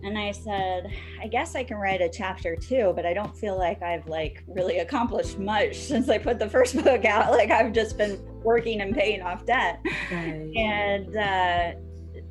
and 0.03 0.19
I 0.19 0.31
said, 0.31 0.93
I 1.21 1.27
guess 1.27 1.55
I 1.55 1.65
can 1.65 1.79
write 1.79 2.01
a 2.01 2.09
chapter 2.09 2.55
two, 2.55 2.93
but 2.95 3.07
I 3.07 3.15
don't 3.15 3.37
feel 3.37 3.59
like 3.59 3.83
I've 3.83 4.07
like 4.07 4.45
really 4.47 4.79
accomplished 4.79 5.39
much 5.39 5.77
since 5.77 6.09
I 6.09 6.19
put 6.19 6.39
the 6.39 6.49
first 6.49 6.77
book 6.85 7.05
out. 7.05 7.33
Like 7.33 7.51
I've 7.51 7.73
just 7.73 7.97
been 7.97 8.21
working 8.43 8.81
and 8.81 8.95
paying 8.95 9.23
off 9.23 9.47
debt. 9.47 9.81
Right. 10.11 10.53
And 10.57 11.17
uh, 11.17 11.73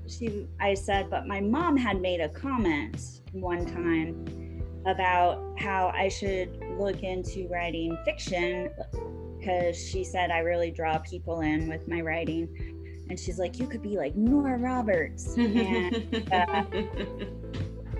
she, 0.07 0.47
I 0.59 0.73
said, 0.73 1.09
but 1.09 1.27
my 1.27 1.41
mom 1.41 1.77
had 1.77 2.01
made 2.01 2.21
a 2.21 2.29
comment 2.29 3.21
one 3.31 3.65
time 3.65 4.61
about 4.85 5.41
how 5.57 5.91
I 5.95 6.09
should 6.09 6.59
look 6.77 7.03
into 7.03 7.47
writing 7.47 7.97
fiction 8.05 8.69
because 9.39 9.77
she 9.77 10.03
said 10.03 10.31
I 10.31 10.39
really 10.39 10.71
draw 10.71 10.97
people 10.99 11.41
in 11.41 11.67
with 11.67 11.87
my 11.87 12.01
writing. 12.01 12.47
And 13.09 13.19
she's 13.19 13.37
like, 13.37 13.59
you 13.59 13.67
could 13.67 13.81
be 13.81 13.97
like 13.97 14.15
Nora 14.15 14.57
Roberts. 14.57 15.35
And, 15.37 16.27
uh, 16.31 16.63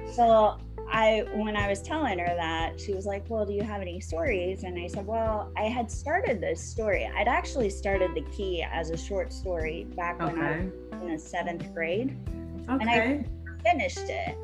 so 0.14 0.58
I, 0.96 1.26
when 1.34 1.58
I 1.58 1.68
was 1.68 1.82
telling 1.82 2.20
her 2.20 2.34
that, 2.38 2.80
she 2.80 2.94
was 2.94 3.06
like, 3.06 3.30
Well, 3.30 3.46
do 3.46 3.52
you 3.52 3.64
have 3.64 3.82
any 3.82 4.00
stories? 4.00 4.64
And 4.64 4.80
I 4.80 4.88
said, 4.88 5.06
Well, 5.06 5.52
I 5.58 5.64
had 5.64 5.92
started 5.92 6.40
this 6.40 6.62
story. 6.62 7.06
I'd 7.14 7.28
actually 7.28 7.70
started 7.70 8.16
The 8.16 8.22
Key 8.22 8.64
as 8.64 8.92
a 8.92 8.98
short 8.98 9.34
story 9.34 9.88
back 9.98 10.18
when 10.20 10.42
I 10.42 10.60
was 10.60 11.02
in 11.02 11.12
the 11.12 11.20
seventh 11.20 11.74
grade. 11.74 12.18
Okay. 12.70 12.80
And 12.80 12.90
I 12.90 13.70
finished 13.70 14.10
it. 14.10 14.38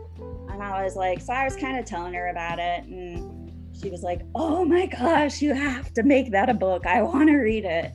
And 0.49 0.61
I 0.61 0.83
was 0.83 0.97
like, 0.97 1.21
So 1.21 1.31
I 1.31 1.45
was 1.45 1.55
kind 1.55 1.79
of 1.79 1.85
telling 1.85 2.13
her 2.15 2.27
about 2.27 2.59
it. 2.59 2.83
And 2.83 3.53
she 3.81 3.89
was 3.89 4.03
like, 4.03 4.19
Oh 4.35 4.65
my 4.65 4.87
gosh, 4.87 5.41
you 5.41 5.53
have 5.53 5.93
to 5.93 6.03
make 6.03 6.31
that 6.31 6.49
a 6.49 6.53
book. 6.53 6.85
I 6.85 7.01
want 7.01 7.29
to 7.29 7.37
read 7.37 7.63
it. 7.63 7.93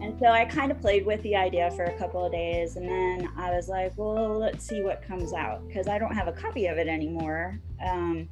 And 0.00 0.18
so 0.18 0.26
I 0.26 0.44
kind 0.44 0.70
of 0.70 0.80
played 0.80 1.04
with 1.04 1.22
the 1.22 1.36
idea 1.36 1.70
for 1.72 1.84
a 1.84 1.98
couple 1.98 2.24
of 2.24 2.32
days. 2.32 2.76
And 2.76 2.88
then 2.88 3.30
I 3.36 3.50
was 3.50 3.68
like, 3.68 3.92
well, 3.96 4.38
let's 4.38 4.64
see 4.64 4.82
what 4.82 5.02
comes 5.02 5.32
out 5.32 5.66
because 5.66 5.88
I 5.88 5.98
don't 5.98 6.14
have 6.14 6.28
a 6.28 6.32
copy 6.32 6.66
of 6.66 6.78
it 6.78 6.88
anymore. 6.88 7.60
Um, 7.84 8.28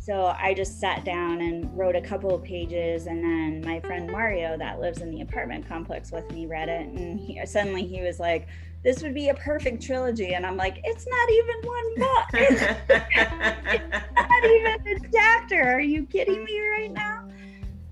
so 0.00 0.34
I 0.38 0.54
just 0.54 0.80
sat 0.80 1.04
down 1.04 1.40
and 1.40 1.76
wrote 1.76 1.94
a 1.94 2.00
couple 2.00 2.34
of 2.34 2.42
pages. 2.42 3.06
And 3.06 3.22
then 3.22 3.62
my 3.64 3.80
friend 3.80 4.10
Mario, 4.10 4.56
that 4.56 4.80
lives 4.80 5.02
in 5.02 5.10
the 5.10 5.20
apartment 5.20 5.68
complex 5.68 6.10
with 6.12 6.30
me, 6.32 6.46
read 6.46 6.68
it. 6.68 6.88
And 6.88 7.20
he, 7.20 7.44
suddenly 7.44 7.84
he 7.84 8.00
was 8.00 8.18
like, 8.18 8.48
this 8.82 9.02
would 9.02 9.12
be 9.12 9.28
a 9.28 9.34
perfect 9.34 9.82
trilogy. 9.82 10.34
And 10.34 10.46
I'm 10.46 10.56
like, 10.56 10.80
it's 10.84 11.06
not 11.06 11.30
even 11.30 11.56
one 11.62 11.94
book. 11.96 12.26
it's 12.32 13.80
not 14.14 14.44
even 14.44 15.04
a 15.04 15.08
chapter. 15.12 15.62
Are 15.62 15.80
you 15.80 16.04
kidding 16.06 16.44
me 16.44 16.60
right 16.60 16.92
now? 16.92 17.28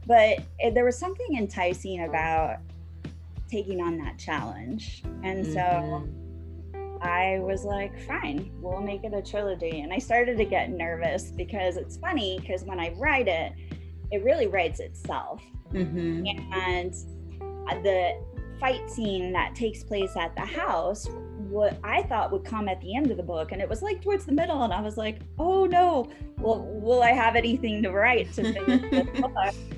But 0.07 0.39
it, 0.59 0.75
there 0.75 0.85
was 0.85 0.97
something 0.97 1.37
enticing 1.37 2.05
about 2.05 2.61
taking 3.49 3.81
on 3.81 3.99
that 3.99 4.19
challenge. 4.19 5.03
And 5.23 5.45
mm-hmm. 5.45 5.53
so 5.53 6.09
I 7.03 7.39
was 7.41 7.65
like, 7.65 7.99
fine, 8.07 8.51
we'll 8.61 8.81
make 8.81 9.05
it 9.05 9.13
a 9.15 9.23
trilogy. 9.23 9.81
And 9.81 9.93
I 9.93 9.99
started 9.99 10.37
to 10.39 10.45
get 10.45 10.71
nervous 10.71 11.31
because 11.31 11.77
it's 11.77 11.97
funny 11.97 12.39
because 12.41 12.65
when 12.65 12.81
I 12.81 12.93
write 12.97 13.29
it, 13.29 13.53
it 14.11 14.25
really 14.25 14.47
writes 14.47 14.81
itself. 14.81 15.43
Mm-hmm. 15.73 16.27
And 16.53 16.95
the 17.83 18.21
fight 18.61 18.91
scene 18.91 19.33
that 19.33 19.55
takes 19.55 19.83
place 19.85 20.17
at 20.17 20.35
the 20.35 20.45
house 20.45 21.07
what 21.49 21.79
I 21.85 22.03
thought 22.03 22.33
would 22.33 22.45
come 22.45 22.69
at 22.69 22.81
the 22.81 22.95
end 22.95 23.11
of 23.11 23.17
the 23.17 23.23
book, 23.23 23.53
and 23.53 23.61
it 23.61 23.69
was 23.69 23.83
like 23.83 24.03
towards 24.03 24.25
the 24.25 24.33
middle, 24.33 24.63
and 24.63 24.73
I 24.73 24.81
was 24.81 24.97
like, 24.97 25.21
"Oh 25.39 25.65
no, 25.65 26.11
well, 26.39 26.61
will 26.61 27.03
I 27.03 27.13
have 27.13 27.37
anything 27.37 27.83
to 27.83 27.91
write 27.91 28.33
to 28.35 28.53
finish 28.53 28.91
this 28.91 29.21
book?" 29.21 29.55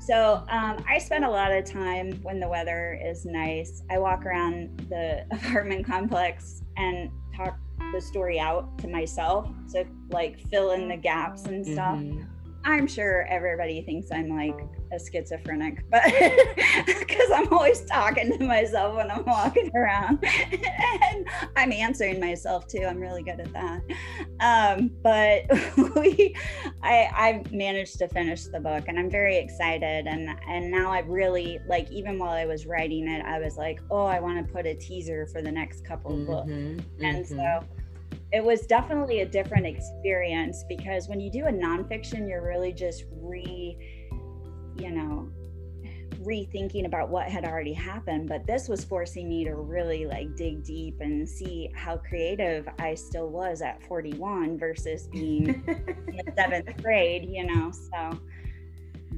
So 0.00 0.44
um, 0.48 0.82
I 0.88 0.98
spend 0.98 1.24
a 1.24 1.30
lot 1.30 1.52
of 1.52 1.64
time 1.64 2.12
when 2.22 2.40
the 2.40 2.48
weather 2.48 2.98
is 3.04 3.26
nice. 3.26 3.82
I 3.90 3.98
walk 3.98 4.24
around 4.24 4.86
the 4.88 5.26
apartment 5.30 5.86
complex 5.86 6.62
and 6.76 7.10
talk 7.36 7.58
the 7.92 8.00
story 8.00 8.40
out 8.40 8.78
to 8.78 8.88
myself 8.88 9.48
to 9.72 9.84
like 10.10 10.40
fill 10.48 10.72
in 10.72 10.88
the 10.88 10.96
gaps 10.96 11.44
and 11.44 11.64
stuff. 11.64 11.98
Mm-hmm. 11.98 12.24
I'm 12.64 12.86
sure 12.86 13.26
everybody 13.26 13.82
thinks 13.82 14.10
I'm 14.10 14.28
like 14.36 14.58
a 14.92 14.98
schizophrenic, 14.98 15.84
but 15.90 16.02
because 16.86 17.30
I'm 17.32 17.52
always 17.52 17.82
talking 17.82 18.36
to 18.36 18.44
myself 18.44 18.96
when 18.96 19.10
I'm 19.10 19.24
walking 19.24 19.70
around 19.74 20.22
and 21.12 21.26
I'm 21.56 21.72
answering 21.72 22.20
myself 22.20 22.66
too. 22.66 22.84
I'm 22.84 22.98
really 22.98 23.22
good 23.22 23.40
at 23.40 23.52
that. 23.52 23.82
Um, 24.40 24.90
but 25.02 25.44
we, 25.96 26.36
I, 26.82 27.08
I 27.12 27.44
managed 27.50 27.98
to 27.98 28.08
finish 28.08 28.44
the 28.44 28.60
book 28.60 28.84
and 28.88 28.98
I'm 28.98 29.10
very 29.10 29.36
excited. 29.36 30.06
And, 30.06 30.30
and 30.48 30.70
now 30.70 30.90
I 30.90 31.00
really 31.00 31.60
like, 31.68 31.90
even 31.90 32.18
while 32.18 32.32
I 32.32 32.46
was 32.46 32.66
writing 32.66 33.08
it, 33.08 33.24
I 33.24 33.38
was 33.38 33.56
like, 33.56 33.80
oh, 33.90 34.04
I 34.04 34.20
want 34.20 34.44
to 34.44 34.52
put 34.52 34.66
a 34.66 34.74
teaser 34.74 35.26
for 35.26 35.42
the 35.42 35.52
next 35.52 35.84
couple 35.84 36.12
mm-hmm, 36.12 36.26
books. 36.26 36.50
Mm-hmm. 36.50 37.04
And 37.04 37.26
so 37.26 37.64
it 38.32 38.44
was 38.44 38.66
definitely 38.66 39.20
a 39.20 39.26
different 39.26 39.66
experience 39.66 40.64
because 40.68 41.08
when 41.08 41.20
you 41.20 41.30
do 41.30 41.46
a 41.46 41.52
nonfiction, 41.52 42.28
you're 42.28 42.46
really 42.46 42.72
just 42.72 43.04
re, 43.10 43.76
you 44.80 44.90
know, 44.90 45.30
rethinking 46.22 46.86
about 46.86 47.08
what 47.08 47.28
had 47.28 47.44
already 47.44 47.72
happened. 47.72 48.28
But 48.28 48.46
this 48.46 48.68
was 48.68 48.84
forcing 48.84 49.28
me 49.28 49.44
to 49.44 49.54
really 49.54 50.06
like 50.06 50.36
dig 50.36 50.64
deep 50.64 51.00
and 51.00 51.28
see 51.28 51.70
how 51.74 51.96
creative 51.96 52.68
I 52.78 52.94
still 52.94 53.28
was 53.28 53.62
at 53.62 53.82
41 53.84 54.58
versus 54.58 55.06
being 55.12 55.48
in 55.48 56.16
the 56.24 56.32
seventh 56.36 56.82
grade, 56.82 57.28
you 57.28 57.44
know. 57.46 57.70
So 57.70 58.18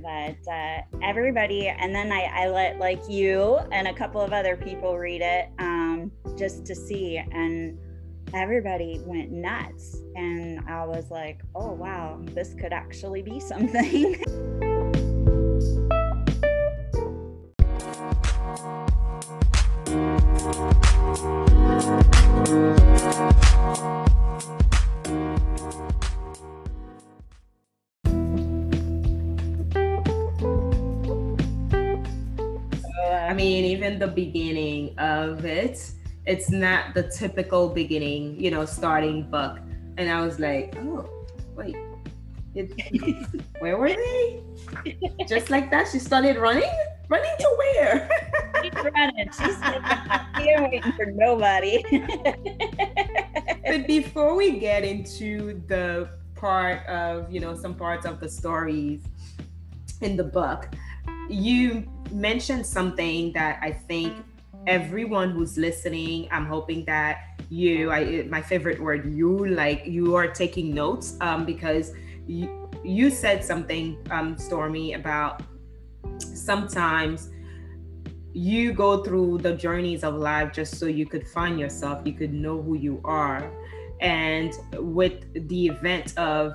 but 0.03 0.37
uh, 0.51 0.81
everybody 1.01 1.69
and 1.69 1.95
then 1.95 2.11
I, 2.11 2.23
I, 2.23 2.49
let 2.49 2.81
like 2.81 3.09
you 3.09 3.59
and 3.71 3.87
a 3.87 3.95
couple 3.95 4.21
of 4.21 4.33
other 4.33 4.57
people 4.57 4.99
read 4.99 5.23
it 5.23 5.49
um, 5.61 6.11
just 6.37 6.67
to 6.67 6.75
see 6.75 7.19
and 7.19 7.79
everybody 8.35 9.01
went 9.05 9.31
nuts. 9.31 9.99
And 10.17 10.61
I 10.69 10.85
was 10.85 11.11
like, 11.11 11.41
oh, 11.55 11.73
wow, 11.73 12.19
this 12.21 12.55
could 12.55 12.73
actually 12.73 13.23
be 13.23 13.41
something. 13.41 14.23
of 35.23 35.45
it, 35.45 35.93
it's 36.27 36.51
not 36.51 36.95
the 36.95 37.05
typical 37.05 37.69
beginning, 37.69 38.39
you 38.39 38.51
know, 38.51 38.65
starting 38.65 39.31
book. 39.31 39.59
And 39.97 40.11
I 40.11 40.25
was 40.25 40.39
like, 40.39 40.77
oh, 40.79 41.09
wait, 41.55 41.77
it, 42.55 42.73
where 43.59 43.77
were 43.77 43.89
they? 43.89 44.43
Just 45.27 45.51
like 45.51 45.71
that, 45.71 45.89
she 45.91 45.99
started 45.99 46.37
running. 46.37 46.71
Running 47.09 47.37
to 47.39 47.57
where? 47.59 48.11
She's 48.63 48.73
running. 48.73 49.31
She's 49.39 49.57
here 50.45 50.63
waiting 50.63 50.93
for 50.93 51.07
nobody. 51.07 51.83
but 53.67 53.87
before 53.87 54.35
we 54.35 54.59
get 54.59 54.85
into 54.85 55.61
the 55.67 56.09
part 56.35 56.87
of, 56.87 57.31
you 57.31 57.41
know, 57.41 57.55
some 57.55 57.75
parts 57.75 58.07
of 58.07 58.21
the 58.21 58.29
stories 58.29 59.03
in 60.01 60.17
the 60.17 60.25
book, 60.25 60.69
you 61.29 61.87
mentioned 62.11 62.67
something 62.67 63.33
that 63.33 63.59
I 63.63 63.73
think 63.73 64.15
everyone 64.67 65.31
who's 65.31 65.59
listening 65.59 66.29
i'm 66.31 66.47
hoping 66.47 66.85
that 66.85 67.41
you 67.49 67.91
i 67.91 68.23
my 68.29 68.41
favorite 68.41 68.81
word 68.81 69.13
you 69.13 69.47
like 69.47 69.85
you 69.87 70.15
are 70.15 70.29
taking 70.29 70.75
notes 70.75 71.17
um, 71.21 71.45
because 71.45 71.93
you, 72.27 72.71
you 72.85 73.11
said 73.11 73.45
something 73.45 73.99
um, 74.11 74.37
stormi 74.37 74.97
about 74.97 75.43
sometimes 76.19 77.31
you 78.35 78.73
go 78.73 79.03
through 79.03 79.39
the 79.39 79.55
journeys 79.55 80.05
of 80.05 80.15
life 80.15 80.53
just 80.53 80.77
so 80.77 80.87
you 80.87 81.07
could 81.07 81.27
find 81.29 81.61
yourself 81.61 82.03
you 82.07 82.13
could 82.13 82.33
know 82.33 82.61
who 82.61 82.77
you 82.77 83.01
are. 83.05 83.53
And 84.01 84.53
with 84.75 85.49
the 85.49 85.67
event 85.67 86.17
of 86.19 86.55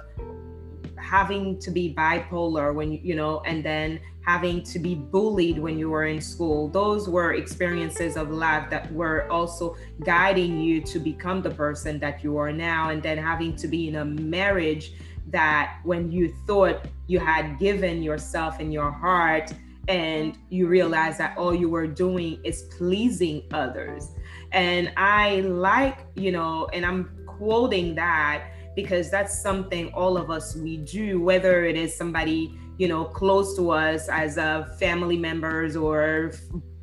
having 0.98 1.60
to 1.60 1.72
be 1.72 1.94
bipolar 1.94 2.74
when 2.74 2.92
you 2.92 3.16
know 3.16 3.42
and 3.46 3.64
then 3.64 4.00
having 4.26 4.62
to 4.62 4.78
be 4.78 4.94
bullied 4.94 5.58
when 5.58 5.80
you 5.80 5.90
were 5.90 6.06
in 6.06 6.20
school. 6.20 6.68
Those 6.68 7.08
were 7.08 7.34
experiences 7.34 8.18
of 8.18 8.30
life 8.30 8.70
that 8.70 8.92
were 8.92 9.32
also 9.32 9.78
guiding 10.04 10.60
you 10.60 10.82
to 10.82 11.00
become 11.00 11.42
the 11.42 11.52
person 11.52 11.98
that 12.00 12.24
you 12.24 12.38
are 12.38 12.52
now. 12.52 12.90
And 12.90 13.02
then 13.02 13.18
having 13.18 13.56
to 13.56 13.70
be 13.70 13.88
in 13.88 13.96
a 13.96 14.06
marriage 14.06 14.92
that 15.30 15.80
when 15.84 16.12
you 16.12 16.34
thought 16.46 16.86
you 17.08 17.20
had 17.20 17.58
given 17.58 18.04
yourself 18.04 18.60
and 18.60 18.74
your 18.74 18.92
heart, 18.92 19.54
and 19.88 20.38
you 20.50 20.68
realize 20.68 21.18
that 21.18 21.38
all 21.38 21.56
you 21.56 21.70
were 21.70 21.88
doing 21.88 22.40
is 22.44 22.64
pleasing 22.78 23.44
others. 23.54 24.10
And 24.52 24.92
I 24.98 25.42
like, 25.42 26.00
you 26.16 26.32
know, 26.32 26.68
and 26.74 26.86
I'm 26.86 27.10
quoting 27.26 27.96
that 27.96 28.52
because 28.78 29.10
that's 29.10 29.42
something 29.42 29.92
all 29.94 30.18
of 30.18 30.30
us 30.30 30.56
we 30.56 30.78
do, 30.78 31.20
whether 31.20 31.66
it 31.66 31.76
is 31.76 31.98
somebody 31.98 32.56
you 32.78 32.88
know 32.88 33.04
close 33.04 33.56
to 33.58 33.72
us 33.72 34.08
as 34.08 34.38
a 34.38 34.76
family 34.80 35.18
members 35.18 35.76
or 35.76 36.32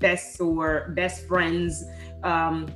best 0.00 0.40
or 0.40 0.92
best 0.96 1.26
friends 1.28 1.84
um, 2.24 2.66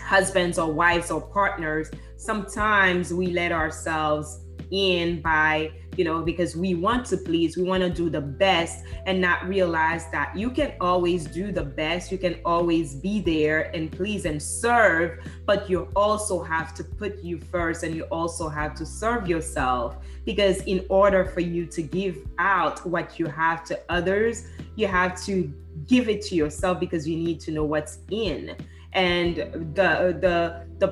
husbands 0.00 0.58
or 0.58 0.70
wives 0.70 1.10
or 1.10 1.20
partners 1.20 1.90
sometimes 2.18 3.12
we 3.12 3.28
let 3.28 3.52
ourselves 3.52 4.44
in 4.70 5.22
by 5.22 5.70
you 5.96 6.04
know 6.04 6.22
because 6.22 6.56
we 6.56 6.74
want 6.74 7.04
to 7.04 7.16
please 7.16 7.56
we 7.56 7.62
want 7.62 7.82
to 7.82 7.90
do 7.90 8.08
the 8.08 8.20
best 8.20 8.84
and 9.06 9.20
not 9.20 9.46
realize 9.46 10.10
that 10.10 10.34
you 10.36 10.50
can 10.50 10.72
always 10.80 11.26
do 11.26 11.52
the 11.52 11.62
best 11.62 12.10
you 12.10 12.18
can 12.18 12.38
always 12.44 12.94
be 12.94 13.20
there 13.20 13.74
and 13.74 13.92
please 13.92 14.24
and 14.24 14.42
serve 14.42 15.18
but 15.44 15.68
you 15.68 15.88
also 15.96 16.42
have 16.42 16.74
to 16.74 16.84
put 16.84 17.22
you 17.22 17.38
first 17.38 17.82
and 17.82 17.94
you 17.94 18.04
also 18.04 18.48
have 18.48 18.74
to 18.74 18.86
serve 18.86 19.28
yourself. 19.28 19.96
Because 20.24 20.62
in 20.62 20.86
order 20.88 21.24
for 21.24 21.40
you 21.40 21.66
to 21.66 21.82
give 21.82 22.16
out 22.38 22.86
what 22.86 23.18
you 23.18 23.26
have 23.26 23.64
to 23.64 23.78
others 23.88 24.46
you 24.76 24.86
have 24.86 25.20
to 25.24 25.52
give 25.86 26.08
it 26.08 26.22
to 26.22 26.34
yourself 26.34 26.78
because 26.78 27.08
you 27.08 27.16
need 27.16 27.40
to 27.40 27.50
know 27.50 27.64
what's 27.64 27.98
in. 28.10 28.56
And 28.92 29.36
the 29.74 30.16
the 30.20 30.66
the 30.78 30.88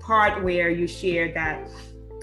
part 0.00 0.42
where 0.42 0.70
you 0.70 0.86
share 0.86 1.32
that 1.32 1.68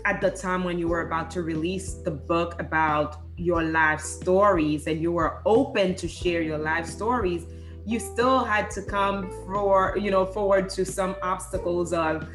at 0.05 0.21
the 0.21 0.29
time 0.29 0.63
when 0.63 0.77
you 0.77 0.87
were 0.87 1.01
about 1.01 1.29
to 1.31 1.41
release 1.41 1.95
the 1.95 2.11
book 2.11 2.59
about 2.59 3.21
your 3.37 3.63
life 3.63 4.01
stories 4.01 4.87
and 4.87 5.01
you 5.01 5.11
were 5.11 5.41
open 5.45 5.95
to 5.95 6.07
share 6.07 6.41
your 6.41 6.57
life 6.57 6.85
stories 6.85 7.45
you 7.85 7.99
still 7.99 8.43
had 8.43 8.69
to 8.69 8.81
come 8.81 9.29
for 9.45 9.97
you 9.99 10.11
know 10.11 10.25
forward 10.25 10.69
to 10.69 10.85
some 10.85 11.15
obstacles 11.23 11.93
of 11.93 12.27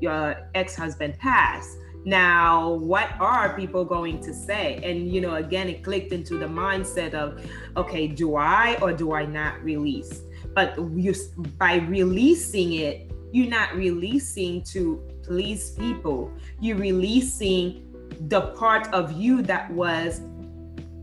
your 0.00 0.36
ex-husband 0.54 1.18
passed 1.18 1.76
now 2.04 2.74
what 2.74 3.10
are 3.18 3.56
people 3.56 3.84
going 3.84 4.20
to 4.20 4.34
say? 4.34 4.78
And 4.82 5.10
you 5.10 5.20
know 5.20 5.36
again 5.36 5.68
it 5.68 5.82
clicked 5.82 6.12
into 6.12 6.36
the 6.36 6.46
mindset 6.46 7.14
of 7.14 7.42
okay 7.76 8.06
do 8.06 8.36
i 8.36 8.76
or 8.82 8.92
do 8.92 9.14
i 9.14 9.24
not 9.24 9.62
release? 9.64 10.22
But 10.54 10.76
you 10.94 11.14
by 11.58 11.76
releasing 11.76 12.74
it 12.74 13.10
you're 13.32 13.48
not 13.48 13.74
releasing 13.74 14.62
to 14.62 15.02
please 15.26 15.70
people. 15.72 16.32
You're 16.60 16.76
releasing 16.76 17.82
the 18.28 18.52
part 18.58 18.92
of 18.92 19.12
you 19.12 19.42
that 19.42 19.70
was 19.72 20.20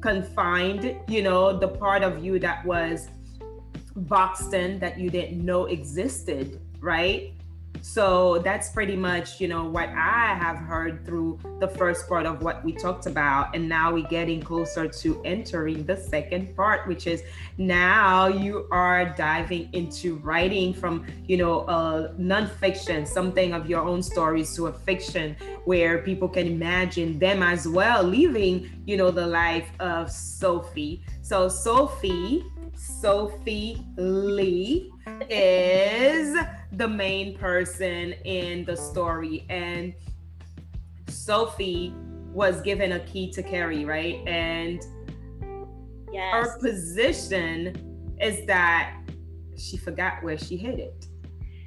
confined, 0.01 0.95
you 1.07 1.21
know, 1.21 1.57
the 1.57 1.67
part 1.67 2.03
of 2.03 2.23
you 2.23 2.39
that 2.39 2.65
was 2.65 3.07
boxed 3.95 4.53
in 4.53 4.79
that 4.79 4.99
you 4.99 5.09
didn't 5.09 5.43
know 5.43 5.65
existed, 5.65 6.59
right? 6.79 7.33
So 7.81 8.39
that's 8.39 8.69
pretty 8.69 8.95
much, 8.95 9.41
you 9.41 9.47
know, 9.47 9.65
what 9.65 9.89
I 9.89 10.35
have 10.39 10.57
heard 10.57 11.05
through 11.05 11.39
the 11.59 11.67
first 11.67 12.07
part 12.07 12.25
of 12.25 12.43
what 12.43 12.63
we 12.63 12.73
talked 12.73 13.07
about. 13.07 13.55
And 13.55 13.67
now 13.67 13.91
we're 13.93 14.07
getting 14.07 14.41
closer 14.41 14.87
to 14.87 15.21
entering 15.25 15.85
the 15.85 15.97
second 15.97 16.55
part, 16.55 16.87
which 16.87 17.07
is 17.07 17.23
now 17.57 18.27
you 18.27 18.67
are 18.71 19.05
diving 19.17 19.69
into 19.73 20.17
writing 20.17 20.73
from, 20.73 21.05
you 21.27 21.37
know, 21.37 21.65
nonfiction, 22.19 23.07
something 23.07 23.53
of 23.53 23.69
your 23.69 23.81
own 23.81 24.03
stories 24.03 24.55
to 24.55 24.67
a 24.67 24.73
fiction 24.73 25.35
where 25.65 25.99
people 25.99 26.29
can 26.29 26.47
imagine 26.47 27.17
them 27.19 27.41
as 27.43 27.67
well 27.67 28.03
living, 28.03 28.69
you 28.85 28.97
know, 28.97 29.11
the 29.11 29.25
life 29.25 29.69
of 29.79 30.11
Sophie. 30.11 31.03
So 31.31 31.47
Sophie, 31.47 32.43
Sophie 32.75 33.81
Lee 33.95 34.91
is 35.29 36.37
the 36.73 36.85
main 36.85 37.37
person 37.37 38.11
in 38.25 38.65
the 38.65 38.75
story. 38.75 39.45
And 39.49 39.93
Sophie 41.07 41.95
was 42.33 42.59
given 42.63 42.91
a 42.91 42.99
key 42.99 43.31
to 43.31 43.41
carry, 43.41 43.85
right? 43.85 44.19
And 44.27 44.81
Yes. 46.11 46.33
Her 46.33 46.59
position 46.59 48.17
is 48.19 48.45
that 48.47 48.99
she 49.57 49.77
forgot 49.77 50.21
where 50.23 50.37
she 50.37 50.57
hid 50.57 50.79
it 50.79 51.05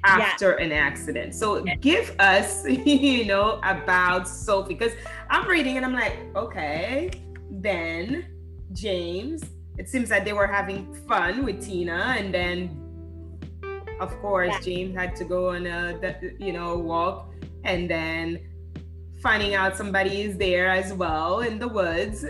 after 0.03 0.57
yeah. 0.59 0.65
an 0.65 0.71
accident. 0.73 1.33
So 1.33 1.65
give 1.81 2.15
us, 2.19 2.69
you 2.69 3.25
know, 3.25 3.59
about 3.63 4.27
Sophie 4.27 4.75
because 4.75 4.93
I'm 5.31 5.47
reading 5.47 5.77
and 5.77 5.83
I'm 5.83 5.93
like, 5.93 6.19
okay, 6.35 7.09
then 7.49 8.27
James. 8.71 9.41
It 9.77 9.89
seems 9.89 10.09
that 10.09 10.25
they 10.25 10.33
were 10.33 10.47
having 10.47 10.93
fun 11.07 11.43
with 11.43 11.65
Tina, 11.65 12.15
and 12.17 12.33
then, 12.33 12.79
of 13.99 14.17
course, 14.21 14.53
yeah. 14.53 14.59
James 14.61 14.95
had 14.95 15.15
to 15.17 15.25
go 15.25 15.49
on 15.49 15.65
a, 15.65 15.99
you 16.39 16.53
know, 16.53 16.77
walk, 16.77 17.31
and 17.63 17.89
then 17.89 18.39
finding 19.21 19.55
out 19.55 19.75
somebody 19.75 20.21
is 20.21 20.37
there 20.37 20.69
as 20.69 20.93
well 20.93 21.39
in 21.39 21.57
the 21.57 21.67
woods, 21.67 22.23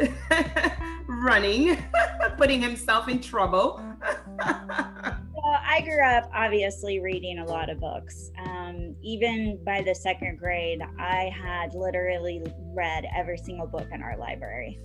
running, 1.08 1.78
putting 2.38 2.62
himself 2.62 3.10
in 3.10 3.20
trouble. 3.20 3.82
well, 4.48 5.60
I 5.62 5.82
grew 5.84 6.04
up 6.06 6.30
obviously 6.34 7.00
reading 7.00 7.40
a 7.40 7.46
lot 7.46 7.70
of 7.70 7.80
books. 7.80 8.32
Um, 8.46 8.96
even 9.02 9.60
by 9.66 9.82
the 9.82 9.94
second 9.94 10.40
grade, 10.40 10.80
I 10.98 11.32
had 11.36 11.74
literally 11.74 12.42
read 12.74 13.06
every 13.16 13.38
single 13.38 13.68
book 13.68 13.88
in 13.92 14.02
our 14.02 14.18
library, 14.18 14.80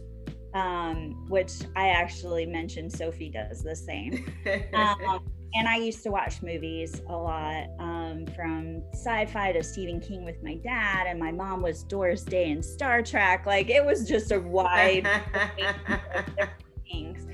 um, 0.54 1.26
which 1.28 1.52
I 1.76 1.88
actually 1.88 2.46
mentioned 2.46 2.92
Sophie 2.92 3.30
does 3.30 3.62
the 3.62 3.76
same. 3.76 4.32
Um, 4.74 5.20
and 5.54 5.66
I 5.68 5.76
used 5.76 6.04
to 6.04 6.10
watch 6.10 6.42
movies 6.42 7.02
a 7.08 7.16
lot, 7.16 7.66
um, 7.80 8.24
from 8.36 8.82
sci-fi 8.94 9.52
to 9.52 9.64
Stephen 9.64 10.00
King 10.00 10.24
with 10.24 10.40
my 10.42 10.54
dad, 10.54 11.06
and 11.08 11.18
my 11.18 11.32
mom 11.32 11.60
was 11.60 11.82
Doris 11.82 12.22
Day 12.22 12.52
and 12.52 12.64
Star 12.64 13.02
Trek. 13.02 13.46
Like 13.46 13.68
it 13.68 13.84
was 13.84 14.08
just 14.08 14.30
a 14.30 14.38
wide 14.38 15.08
things. 16.90 17.26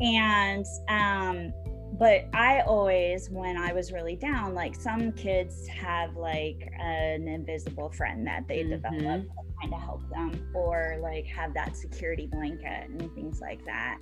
And 0.00 0.66
um, 0.88 1.52
but 1.98 2.26
I 2.34 2.60
always, 2.60 3.30
when 3.30 3.56
I 3.56 3.72
was 3.72 3.92
really 3.92 4.16
down, 4.16 4.54
like 4.54 4.74
some 4.74 5.12
kids 5.12 5.66
have 5.68 6.16
like 6.16 6.70
an 6.78 7.26
invisible 7.26 7.90
friend 7.90 8.26
that 8.26 8.46
they 8.48 8.60
mm-hmm. 8.60 8.70
develop 8.70 9.22
to 9.22 9.60
kind 9.62 9.74
of 9.74 9.80
help 9.80 10.02
them, 10.10 10.50
or 10.54 10.98
like 11.00 11.26
have 11.26 11.54
that 11.54 11.76
security 11.76 12.26
blanket 12.26 12.90
and 12.90 13.12
things 13.14 13.40
like 13.40 13.64
that. 13.64 13.98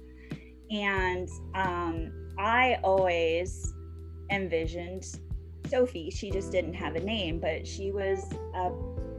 And 0.70 1.28
um, 1.54 2.12
I 2.38 2.78
always 2.82 3.72
envisioned 4.30 5.04
Sophie. 5.68 6.10
She 6.10 6.30
just 6.30 6.50
didn't 6.50 6.74
have 6.74 6.96
a 6.96 7.00
name, 7.00 7.38
but 7.38 7.66
she 7.66 7.92
was 7.92 8.24
a 8.54 8.70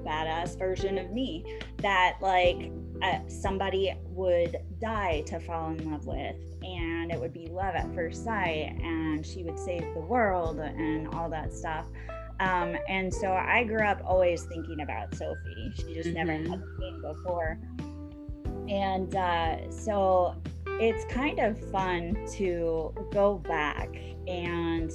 badass 0.06 0.58
version 0.58 0.98
of 0.98 1.12
me 1.12 1.60
that 1.78 2.18
like 2.22 2.72
uh, 3.02 3.20
somebody 3.28 3.94
would 4.08 4.58
die 4.80 5.22
to 5.26 5.40
fall 5.40 5.72
in 5.72 5.92
love 5.92 6.06
with 6.06 6.36
and 6.64 7.12
it 7.12 7.20
would 7.20 7.34
be 7.34 7.48
love 7.48 7.76
at 7.76 7.94
first 7.94 8.24
sight 8.24 8.78
and 8.82 9.26
she 9.26 9.44
would 9.44 9.60
save 9.60 9.82
the 9.94 10.00
world 10.00 10.60
and 10.60 11.08
all 11.10 11.30
that 11.30 11.54
stuff. 11.54 11.86
Um, 12.40 12.76
and 12.90 13.14
so 13.14 13.32
i 13.32 13.64
grew 13.64 13.86
up 13.86 14.02
always 14.06 14.44
thinking 14.44 14.82
about 14.82 15.16
sophie. 15.16 15.72
She 15.76 15.94
just 15.94 16.10
mm-hmm. 16.10 16.14
never 16.14 16.34
had 16.34 16.64
seen 16.80 17.02
before. 17.02 17.58
And 18.68 19.16
uh, 19.16 19.72
so 19.72 20.36
it's 20.80 21.06
kind 21.14 21.40
of 21.40 21.58
fun 21.72 22.18
to 22.34 22.94
go 23.12 23.38
back 23.38 23.90
and 24.28 24.92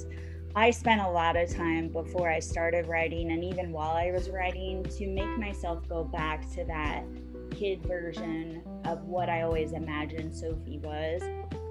I 0.55 0.71
spent 0.71 0.99
a 0.99 1.09
lot 1.09 1.37
of 1.37 1.49
time 1.49 1.87
before 1.87 2.29
I 2.29 2.39
started 2.39 2.87
writing 2.87 3.31
and 3.31 3.41
even 3.41 3.71
while 3.71 3.95
I 3.95 4.11
was 4.11 4.29
writing 4.29 4.83
to 4.83 5.07
make 5.07 5.37
myself 5.37 5.87
go 5.87 6.03
back 6.03 6.49
to 6.55 6.65
that 6.65 7.03
kid 7.51 7.81
version 7.83 8.61
of 8.83 9.05
what 9.05 9.29
I 9.29 9.43
always 9.43 9.71
imagined 9.71 10.35
Sophie 10.35 10.79
was. 10.79 11.21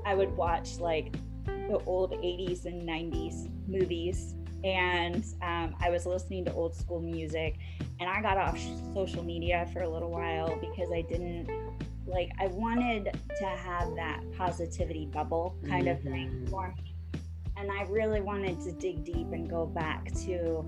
I 0.07 0.14
would 0.14 0.35
watch 0.35 0.79
like 0.79 1.14
the 1.45 1.83
old 1.85 2.12
80s 2.12 2.64
and 2.64 2.88
90s 2.88 3.51
movies 3.69 4.35
and 4.64 5.25
um, 5.43 5.75
I 5.79 5.90
was 5.90 6.07
listening 6.07 6.47
to 6.47 6.53
old 6.55 6.75
school 6.75 7.01
music 7.01 7.59
and 7.99 8.09
I 8.09 8.23
got 8.23 8.38
off 8.38 8.59
social 8.95 9.23
media 9.23 9.69
for 9.75 9.83
a 9.83 9.88
little 9.88 10.11
while 10.11 10.59
because 10.59 10.90
I 10.90 11.03
didn't 11.03 11.51
like 12.07 12.31
I 12.38 12.47
wanted 12.47 13.11
to 13.38 13.47
have 13.47 13.95
that 13.97 14.23
positivity 14.38 15.05
bubble 15.05 15.55
kind 15.69 15.87
mm-hmm. 15.87 16.07
of 16.07 16.12
thing 16.12 16.47
for 16.51 16.69
me 16.69 16.89
and 17.61 17.70
I 17.70 17.83
really 17.90 18.23
wanted 18.23 18.61
to 18.62 18.73
dig 18.73 19.05
deep 19.05 19.33
and 19.33 19.49
go 19.49 19.66
back 19.66 20.11
to 20.23 20.64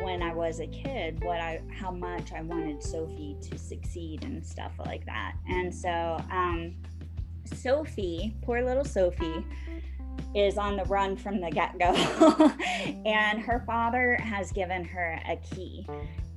when 0.00 0.22
I 0.22 0.32
was 0.32 0.60
a 0.60 0.66
kid, 0.68 1.22
what 1.24 1.40
I 1.40 1.60
how 1.72 1.90
much 1.90 2.32
I 2.32 2.42
wanted 2.42 2.82
Sophie 2.82 3.36
to 3.42 3.58
succeed 3.58 4.22
and 4.22 4.46
stuff 4.46 4.72
like 4.86 5.04
that. 5.06 5.34
And 5.48 5.74
so 5.74 6.16
um, 6.30 6.76
Sophie, 7.44 8.36
poor 8.42 8.62
little 8.62 8.84
Sophie, 8.84 9.44
is 10.36 10.56
on 10.56 10.76
the 10.76 10.84
run 10.84 11.16
from 11.16 11.40
the 11.40 11.50
get 11.50 11.76
go, 11.80 11.92
and 13.04 13.40
her 13.40 13.64
father 13.66 14.16
has 14.16 14.52
given 14.52 14.84
her 14.84 15.20
a 15.28 15.36
key. 15.36 15.84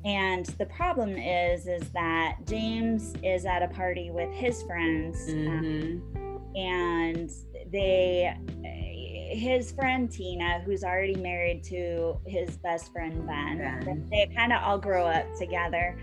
And 0.04 0.48
the 0.58 0.66
problem 0.66 1.16
is, 1.16 1.68
is 1.68 1.88
that 1.92 2.38
James 2.48 3.14
is 3.22 3.46
at 3.46 3.62
a 3.62 3.68
party 3.68 4.10
with 4.10 4.34
his 4.34 4.64
friends, 4.64 5.30
um, 5.30 5.36
mm-hmm. 5.36 6.18
um, 6.18 6.56
and 6.56 7.30
they 7.72 8.36
his 9.32 9.72
friend 9.72 10.12
Tina, 10.12 10.62
who's 10.62 10.84
already 10.84 11.16
married 11.16 11.64
to 11.66 12.18
his 12.26 12.58
best 12.58 12.92
friend 12.92 13.26
Ben. 13.26 13.58
ben. 13.58 14.08
They 14.10 14.32
kind 14.36 14.54
of 14.54 14.62
all 14.64 14.78
grow 14.78 15.08
up 15.08 15.26
together. 15.38 15.98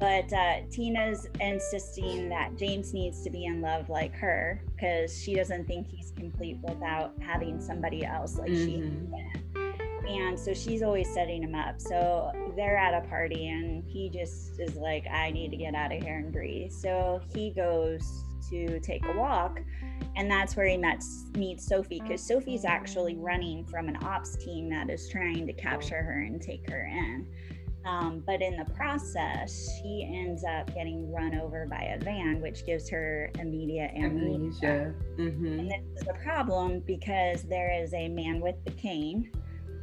But 0.00 0.32
uh, 0.32 0.60
Tina's 0.70 1.26
insisting 1.40 2.28
that 2.28 2.56
James 2.56 2.92
needs 2.92 3.22
to 3.22 3.30
be 3.30 3.44
in 3.44 3.60
love 3.60 3.88
like 3.88 4.14
her 4.16 4.60
because 4.74 5.16
she 5.22 5.34
doesn't 5.34 5.66
think 5.66 5.86
he's 5.86 6.12
complete 6.16 6.58
without 6.62 7.14
having 7.20 7.60
somebody 7.60 8.04
else 8.04 8.36
like 8.36 8.50
mm-hmm. 8.50 9.14
she 9.54 10.12
And 10.12 10.38
so 10.38 10.52
she's 10.52 10.82
always 10.82 11.08
setting 11.14 11.42
him 11.42 11.54
up. 11.54 11.80
So 11.80 12.32
they're 12.56 12.76
at 12.76 13.04
a 13.04 13.06
party 13.08 13.48
and 13.48 13.84
he 13.84 14.10
just 14.10 14.58
is 14.58 14.76
like, 14.76 15.06
I 15.10 15.30
need 15.30 15.50
to 15.50 15.56
get 15.56 15.74
out 15.74 15.92
of 15.92 16.02
here 16.02 16.18
and 16.18 16.32
breathe. 16.32 16.72
So 16.72 17.20
he 17.32 17.50
goes 17.50 18.24
to 18.50 18.80
take 18.80 19.04
a 19.06 19.12
walk 19.12 19.60
and 20.16 20.30
that's 20.30 20.56
where 20.56 20.66
he 20.66 20.76
met, 20.76 21.02
meets 21.36 21.66
Sophie 21.66 22.00
because 22.00 22.24
Sophie's 22.24 22.64
actually 22.64 23.16
running 23.16 23.64
from 23.64 23.88
an 23.88 23.96
ops 24.04 24.36
team 24.36 24.68
that 24.70 24.88
is 24.88 25.08
trying 25.08 25.46
to 25.46 25.52
capture 25.52 26.02
her 26.02 26.22
and 26.22 26.40
take 26.40 26.68
her 26.70 26.86
in. 26.86 27.26
Um, 27.84 28.22
but 28.24 28.40
in 28.40 28.56
the 28.56 28.64
process, 28.64 29.70
she 29.76 30.08
ends 30.10 30.42
up 30.42 30.72
getting 30.74 31.12
run 31.12 31.34
over 31.34 31.66
by 31.66 31.94
a 31.94 32.02
van, 32.02 32.40
which 32.40 32.64
gives 32.64 32.88
her 32.88 33.30
immediate 33.38 33.90
amnesia. 33.94 34.66
amnesia. 34.66 34.94
Mm-hmm. 35.18 35.58
And 35.58 35.70
this 35.70 36.02
is 36.02 36.08
a 36.08 36.14
problem 36.22 36.80
because 36.86 37.42
there 37.42 37.72
is 37.82 37.92
a 37.92 38.08
man 38.08 38.40
with 38.40 38.56
the 38.64 38.70
cane 38.70 39.30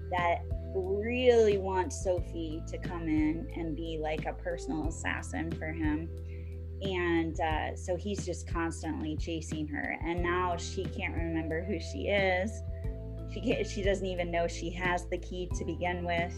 that 0.10 0.40
really 0.74 1.58
wants 1.58 2.04
Sophie 2.04 2.64
to 2.68 2.78
come 2.78 3.04
in 3.04 3.48
and 3.56 3.76
be 3.76 4.00
like 4.02 4.26
a 4.26 4.34
personal 4.34 4.88
assassin 4.88 5.52
for 5.52 5.68
him 5.68 6.10
and 6.82 7.40
uh, 7.40 7.76
so 7.76 7.96
he's 7.96 8.26
just 8.26 8.48
constantly 8.48 9.16
chasing 9.16 9.68
her. 9.68 9.98
And 10.04 10.22
now 10.22 10.58
she 10.58 10.84
can't 10.86 11.16
remember 11.16 11.64
who 11.64 11.80
she 11.80 12.08
is. 12.08 12.52
She 13.34 13.42
can't, 13.42 13.68
she 13.68 13.84
doesn't 13.84 14.06
even 14.06 14.32
know 14.32 14.48
she 14.48 14.70
has 14.72 15.06
the 15.06 15.18
key 15.18 15.50
to 15.58 15.66
begin 15.66 16.04
with. 16.04 16.34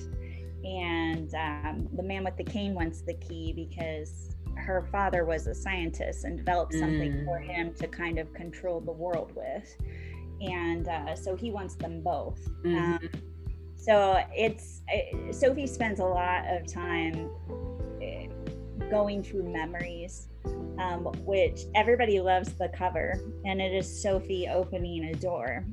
And 0.63 1.33
um, 1.35 1.89
the 1.95 2.03
man 2.03 2.23
with 2.23 2.37
the 2.37 2.43
cane 2.43 2.73
wants 2.73 3.01
the 3.01 3.15
key 3.15 3.53
because 3.53 4.35
her 4.55 4.87
father 4.91 5.25
was 5.25 5.47
a 5.47 5.55
scientist 5.55 6.25
and 6.25 6.37
developed 6.37 6.73
something 6.73 7.11
mm. 7.11 7.25
for 7.25 7.39
him 7.39 7.73
to 7.75 7.87
kind 7.87 8.19
of 8.19 8.33
control 8.33 8.79
the 8.79 8.91
world 8.91 9.31
with. 9.35 9.75
And 10.41 10.87
uh, 10.87 11.15
so 11.15 11.35
he 11.35 11.51
wants 11.51 11.75
them 11.75 12.01
both. 12.01 12.39
Mm-hmm. 12.63 12.75
um, 12.75 13.09
so 13.75 14.23
it's 14.33 14.81
it, 14.87 15.35
sophie 15.35 15.67
spends 15.67 15.99
a 15.99 16.05
lot 16.05 16.45
of 16.47 16.65
time 16.65 17.29
going 18.93 19.23
through 19.23 19.51
memories 19.51 20.27
um, 20.77 21.05
which 21.25 21.61
everybody 21.75 22.19
loves 22.19 22.53
the 22.53 22.69
cover, 22.69 23.19
and 23.45 23.61
it 23.61 23.73
is 23.73 24.01
Sophie 24.01 24.47
opening 24.47 25.05
a 25.05 25.15
door. 25.15 25.65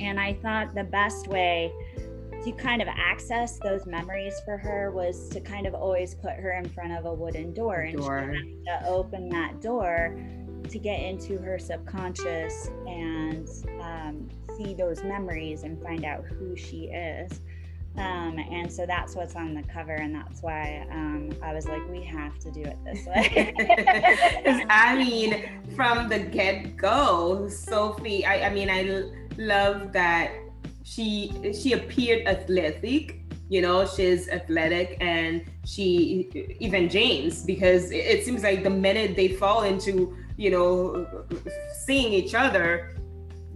And 0.00 0.20
I 0.20 0.34
thought 0.34 0.74
the 0.74 0.84
best 0.84 1.28
way 1.28 1.72
to 2.42 2.52
kind 2.52 2.82
of 2.82 2.88
access 2.88 3.58
those 3.58 3.86
memories 3.86 4.34
for 4.44 4.58
her 4.58 4.90
was 4.90 5.28
to 5.30 5.40
kind 5.40 5.66
of 5.66 5.74
always 5.74 6.14
put 6.14 6.34
her 6.34 6.52
in 6.52 6.68
front 6.68 6.92
of 6.92 7.06
a 7.06 7.14
wooden 7.14 7.54
door, 7.54 7.80
and 7.80 7.96
door. 7.96 8.34
she 8.34 8.58
had 8.66 8.82
to 8.82 8.88
open 8.88 9.28
that 9.30 9.60
door 9.62 10.14
to 10.68 10.78
get 10.78 11.00
into 11.00 11.38
her 11.38 11.58
subconscious 11.58 12.68
and 12.86 13.48
um, 13.80 14.28
see 14.56 14.74
those 14.74 15.02
memories 15.02 15.62
and 15.62 15.80
find 15.82 16.04
out 16.04 16.24
who 16.24 16.56
she 16.56 16.86
is. 16.86 17.40
Um, 17.96 18.38
and 18.38 18.72
so 18.72 18.86
that's 18.86 19.14
what's 19.14 19.36
on 19.36 19.54
the 19.54 19.62
cover, 19.62 19.92
and 19.92 20.14
that's 20.14 20.42
why 20.42 20.84
um, 20.90 21.30
I 21.42 21.54
was 21.54 21.66
like, 21.66 21.88
we 21.88 22.02
have 22.02 22.38
to 22.40 22.50
do 22.50 22.62
it 22.62 22.76
this 22.84 23.06
way. 23.06 23.54
I 24.68 24.96
mean, 24.96 25.48
from 25.76 26.08
the 26.08 26.18
get 26.18 26.76
go, 26.76 27.48
Sophie, 27.48 28.26
I, 28.26 28.48
I 28.48 28.50
mean, 28.52 28.68
I 28.68 28.88
l- 28.88 29.12
love 29.38 29.92
that 29.92 30.32
she 30.82 31.52
she 31.52 31.72
appeared 31.72 32.26
athletic. 32.26 33.20
You 33.48 33.62
know, 33.62 33.86
she's 33.86 34.28
athletic, 34.28 34.96
and 35.00 35.44
she 35.64 36.56
even 36.58 36.88
James, 36.88 37.44
because 37.44 37.92
it, 37.92 37.98
it 37.98 38.24
seems 38.24 38.42
like 38.42 38.64
the 38.64 38.70
minute 38.70 39.14
they 39.14 39.28
fall 39.28 39.62
into 39.62 40.16
you 40.36 40.50
know, 40.50 41.06
seeing 41.84 42.12
each 42.12 42.34
other, 42.34 42.93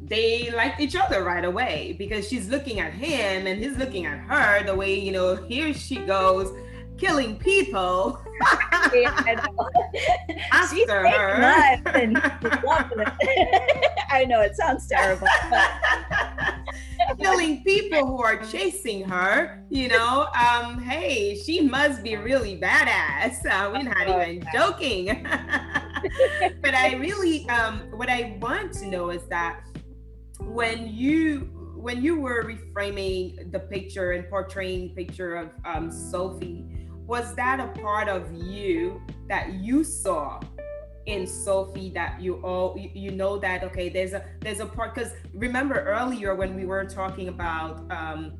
they 0.08 0.50
liked 0.50 0.80
each 0.80 0.96
other 0.96 1.22
right 1.22 1.44
away 1.44 1.94
because 1.98 2.28
she's 2.28 2.48
looking 2.48 2.80
at 2.80 2.92
him 2.92 3.46
and 3.46 3.62
he's 3.62 3.76
looking 3.76 4.06
at 4.06 4.18
her 4.18 4.64
the 4.64 4.74
way, 4.74 4.98
you 4.98 5.12
know, 5.12 5.36
here 5.36 5.74
she 5.74 5.96
goes 5.96 6.52
killing 6.98 7.36
people. 7.36 8.20
After 8.42 9.06
her. 10.88 11.80
I 14.10 14.24
know 14.26 14.40
it 14.40 14.56
sounds 14.56 14.86
terrible. 14.86 15.26
killing 17.18 17.62
people 17.62 18.06
who 18.06 18.22
are 18.22 18.36
chasing 18.44 19.08
her, 19.08 19.62
you 19.70 19.88
know, 19.88 20.28
um, 20.34 20.82
hey, 20.82 21.36
she 21.36 21.60
must 21.60 22.02
be 22.02 22.16
really 22.16 22.60
badass. 22.60 23.44
Uh, 23.46 23.70
we're 23.72 23.82
not 23.82 24.08
oh, 24.08 24.22
even 24.22 24.46
joking. 24.52 25.26
but 26.62 26.74
I 26.74 26.94
really, 26.94 27.48
um, 27.48 27.80
what 27.92 28.08
I 28.08 28.36
want 28.40 28.72
to 28.74 28.86
know 28.86 29.10
is 29.10 29.24
that 29.28 29.60
when 30.40 30.88
you 30.88 31.50
when 31.76 32.02
you 32.02 32.20
were 32.20 32.42
reframing 32.42 33.52
the 33.52 33.60
picture 33.60 34.12
and 34.12 34.28
portraying 34.28 34.94
picture 34.96 35.36
of 35.36 35.50
um, 35.64 35.92
Sophie, 35.92 36.66
was 37.06 37.34
that 37.36 37.60
a 37.60 37.68
part 37.80 38.08
of 38.08 38.32
you 38.34 39.00
that 39.28 39.54
you 39.54 39.84
saw 39.84 40.40
in 41.06 41.26
Sophie 41.26 41.90
that 41.90 42.20
you 42.20 42.34
all 42.44 42.76
you, 42.76 43.10
know 43.10 43.38
that 43.38 43.64
okay 43.64 43.88
there's 43.88 44.12
a 44.12 44.22
there's 44.40 44.60
a 44.60 44.66
part 44.66 44.94
because 44.94 45.12
remember 45.32 45.82
earlier 45.84 46.34
when 46.34 46.54
we 46.54 46.66
were 46.66 46.84
talking 46.84 47.28
about 47.28 47.90
um 47.90 48.34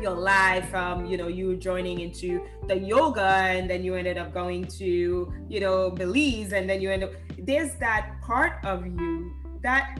your 0.00 0.14
life 0.14 0.74
um 0.74 1.06
you 1.06 1.16
know 1.16 1.26
you 1.26 1.56
joining 1.56 2.00
into 2.00 2.46
the 2.68 2.78
yoga 2.78 3.22
and 3.22 3.68
then 3.68 3.82
you 3.82 3.94
ended 3.94 4.18
up 4.18 4.32
going 4.34 4.66
to 4.66 5.32
you 5.48 5.58
know 5.58 5.90
Belize 5.90 6.52
and 6.52 6.68
then 6.68 6.82
you 6.82 6.90
end 6.90 7.04
up 7.04 7.12
there's 7.38 7.74
that 7.76 8.16
part 8.20 8.62
of 8.62 8.86
you 8.86 9.32
that 9.62 9.98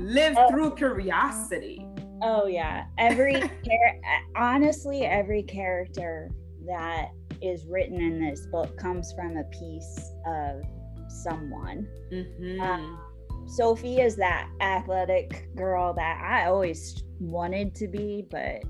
lived 0.00 0.36
oh. 0.38 0.48
through 0.50 0.74
curiosity 0.74 1.86
oh 2.22 2.46
yeah 2.46 2.84
every 2.98 3.34
char- 3.40 4.00
honestly 4.36 5.04
every 5.04 5.42
character 5.42 6.30
that 6.66 7.10
is 7.42 7.64
written 7.66 8.00
in 8.00 8.20
this 8.20 8.46
book 8.46 8.76
comes 8.76 9.12
from 9.12 9.36
a 9.36 9.44
piece 9.44 10.12
of 10.26 10.62
someone. 11.08 11.88
Mm-hmm. 12.12 12.60
Um, 12.60 12.98
Sophie 13.46 14.00
is 14.00 14.16
that 14.16 14.48
athletic 14.60 15.48
girl 15.56 15.92
that 15.94 16.20
I 16.22 16.46
always 16.46 17.02
wanted 17.18 17.74
to 17.76 17.88
be, 17.88 18.26
but 18.30 18.62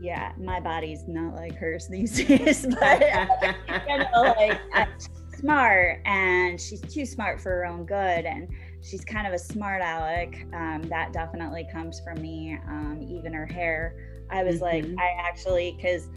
yeah, 0.00 0.32
my 0.38 0.60
body's 0.60 1.04
not 1.06 1.34
like 1.34 1.56
hers 1.56 1.88
these 1.90 2.24
days. 2.26 2.66
but 2.66 3.02
you 3.88 3.98
know, 3.98 4.34
like 4.36 4.60
smart, 5.38 6.00
and 6.04 6.60
she's 6.60 6.80
too 6.80 7.06
smart 7.06 7.40
for 7.40 7.50
her 7.50 7.66
own 7.66 7.86
good, 7.86 8.26
and 8.26 8.48
she's 8.88 9.04
kind 9.04 9.26
of 9.26 9.32
a 9.32 9.38
smart 9.38 9.82
aleck. 9.82 10.46
Um, 10.54 10.82
that 10.88 11.12
definitely 11.12 11.66
comes 11.72 12.00
from 12.00 12.22
me. 12.22 12.58
Um, 12.68 13.04
even 13.08 13.32
her 13.32 13.46
hair, 13.46 13.96
I 14.30 14.44
was 14.44 14.60
mm-hmm. 14.60 14.94
like, 14.94 15.00
I 15.00 15.16
actually 15.20 15.74
because 15.76 16.08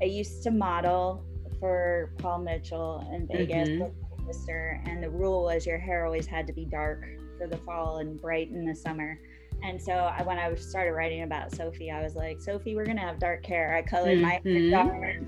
I 0.00 0.04
used 0.04 0.42
to 0.44 0.50
model 0.50 1.24
for 1.58 2.12
Paul 2.18 2.38
Mitchell 2.40 3.06
in 3.12 3.26
Vegas. 3.26 3.68
Mm-hmm 3.68 3.98
sister, 4.26 4.80
and 4.86 5.02
the 5.02 5.10
rule 5.10 5.44
was 5.44 5.66
your 5.66 5.78
hair 5.78 6.06
always 6.06 6.26
had 6.26 6.46
to 6.46 6.52
be 6.52 6.64
dark 6.64 7.04
for 7.38 7.46
the 7.46 7.56
fall 7.58 7.98
and 7.98 8.20
bright 8.20 8.50
in 8.50 8.64
the 8.64 8.74
summer. 8.74 9.18
And 9.62 9.80
so 9.80 9.92
I, 9.92 10.22
when 10.22 10.38
I 10.38 10.52
started 10.56 10.92
writing 10.92 11.22
about 11.22 11.54
Sophie, 11.54 11.90
I 11.90 12.02
was 12.02 12.16
like, 12.16 12.40
Sophie, 12.40 12.74
we're 12.74 12.86
gonna 12.86 13.00
have 13.00 13.18
dark 13.18 13.46
hair. 13.46 13.76
I 13.76 13.82
colored 13.82 14.18
mm-hmm. 14.18 14.22
my 14.22 14.40
hair 14.44 15.20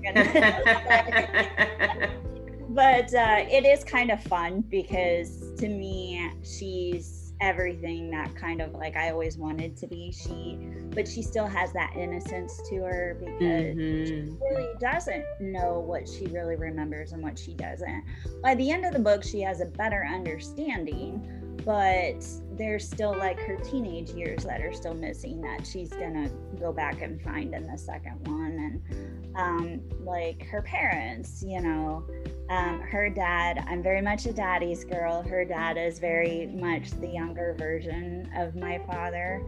dark. 2.03 2.19
but 2.75 3.13
uh, 3.13 3.45
it 3.49 3.65
is 3.65 3.85
kind 3.85 4.11
of 4.11 4.21
fun 4.21 4.59
because 4.69 5.53
to 5.57 5.69
me, 5.69 6.29
she's 6.43 7.33
everything 7.41 8.09
that 8.11 8.33
kind 8.35 8.61
of 8.61 8.73
like 8.73 8.95
I 8.97 9.11
always 9.11 9.37
wanted 9.37 9.77
to 9.77 9.87
be. 9.87 10.11
She, 10.11 10.59
but 10.93 11.07
she 11.07 11.21
still 11.21 11.47
has 11.47 11.71
that 11.71 11.95
innocence 11.95 12.61
to 12.69 12.75
her 12.83 13.17
because 13.19 13.75
mm-hmm. 13.75 14.05
she 14.05 14.37
really 14.41 14.67
doesn't 14.79 15.23
know 15.39 15.79
what 15.79 16.07
she 16.07 16.25
really 16.27 16.57
remembers 16.57 17.13
and 17.13 17.23
what 17.23 17.39
she 17.39 17.53
doesn't. 17.53 18.03
By 18.43 18.55
the 18.55 18.69
end 18.69 18.85
of 18.85 18.91
the 18.91 18.99
book, 18.99 19.23
she 19.23 19.39
has 19.41 19.61
a 19.61 19.65
better 19.65 20.05
understanding, 20.05 21.45
but 21.63 22.25
there's 22.57 22.85
still 22.85 23.17
like 23.17 23.39
her 23.39 23.55
teenage 23.57 24.09
years 24.11 24.43
that 24.43 24.61
are 24.61 24.73
still 24.73 24.93
missing 24.93 25.41
that 25.41 25.65
she's 25.65 25.89
gonna 25.89 26.29
go 26.59 26.71
back 26.71 27.01
and 27.01 27.21
find 27.21 27.53
in 27.53 27.63
the 27.63 27.77
second 27.77 28.27
one 28.27 28.81
and 28.85 29.35
um, 29.35 29.81
like 30.05 30.45
her 30.45 30.61
parents 30.61 31.43
you 31.45 31.59
know 31.59 32.05
um, 32.49 32.79
her 32.81 33.09
dad 33.09 33.63
i'm 33.67 33.81
very 33.81 34.01
much 34.01 34.25
a 34.25 34.33
daddy's 34.33 34.83
girl 34.83 35.21
her 35.23 35.43
dad 35.45 35.77
is 35.77 35.99
very 35.99 36.47
much 36.47 36.91
the 37.01 37.07
younger 37.07 37.55
version 37.57 38.29
of 38.37 38.55
my 38.55 38.79
father 38.87 39.41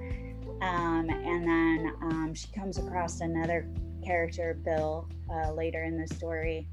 um, 0.62 1.08
and 1.10 1.48
then 1.48 1.94
um, 2.02 2.34
she 2.34 2.48
comes 2.52 2.78
across 2.78 3.22
another 3.22 3.70
character 4.04 4.60
bill 4.66 5.10
uh, 5.32 5.52
later 5.54 5.84
in 5.84 6.00
the 6.00 6.08
story 6.16 6.68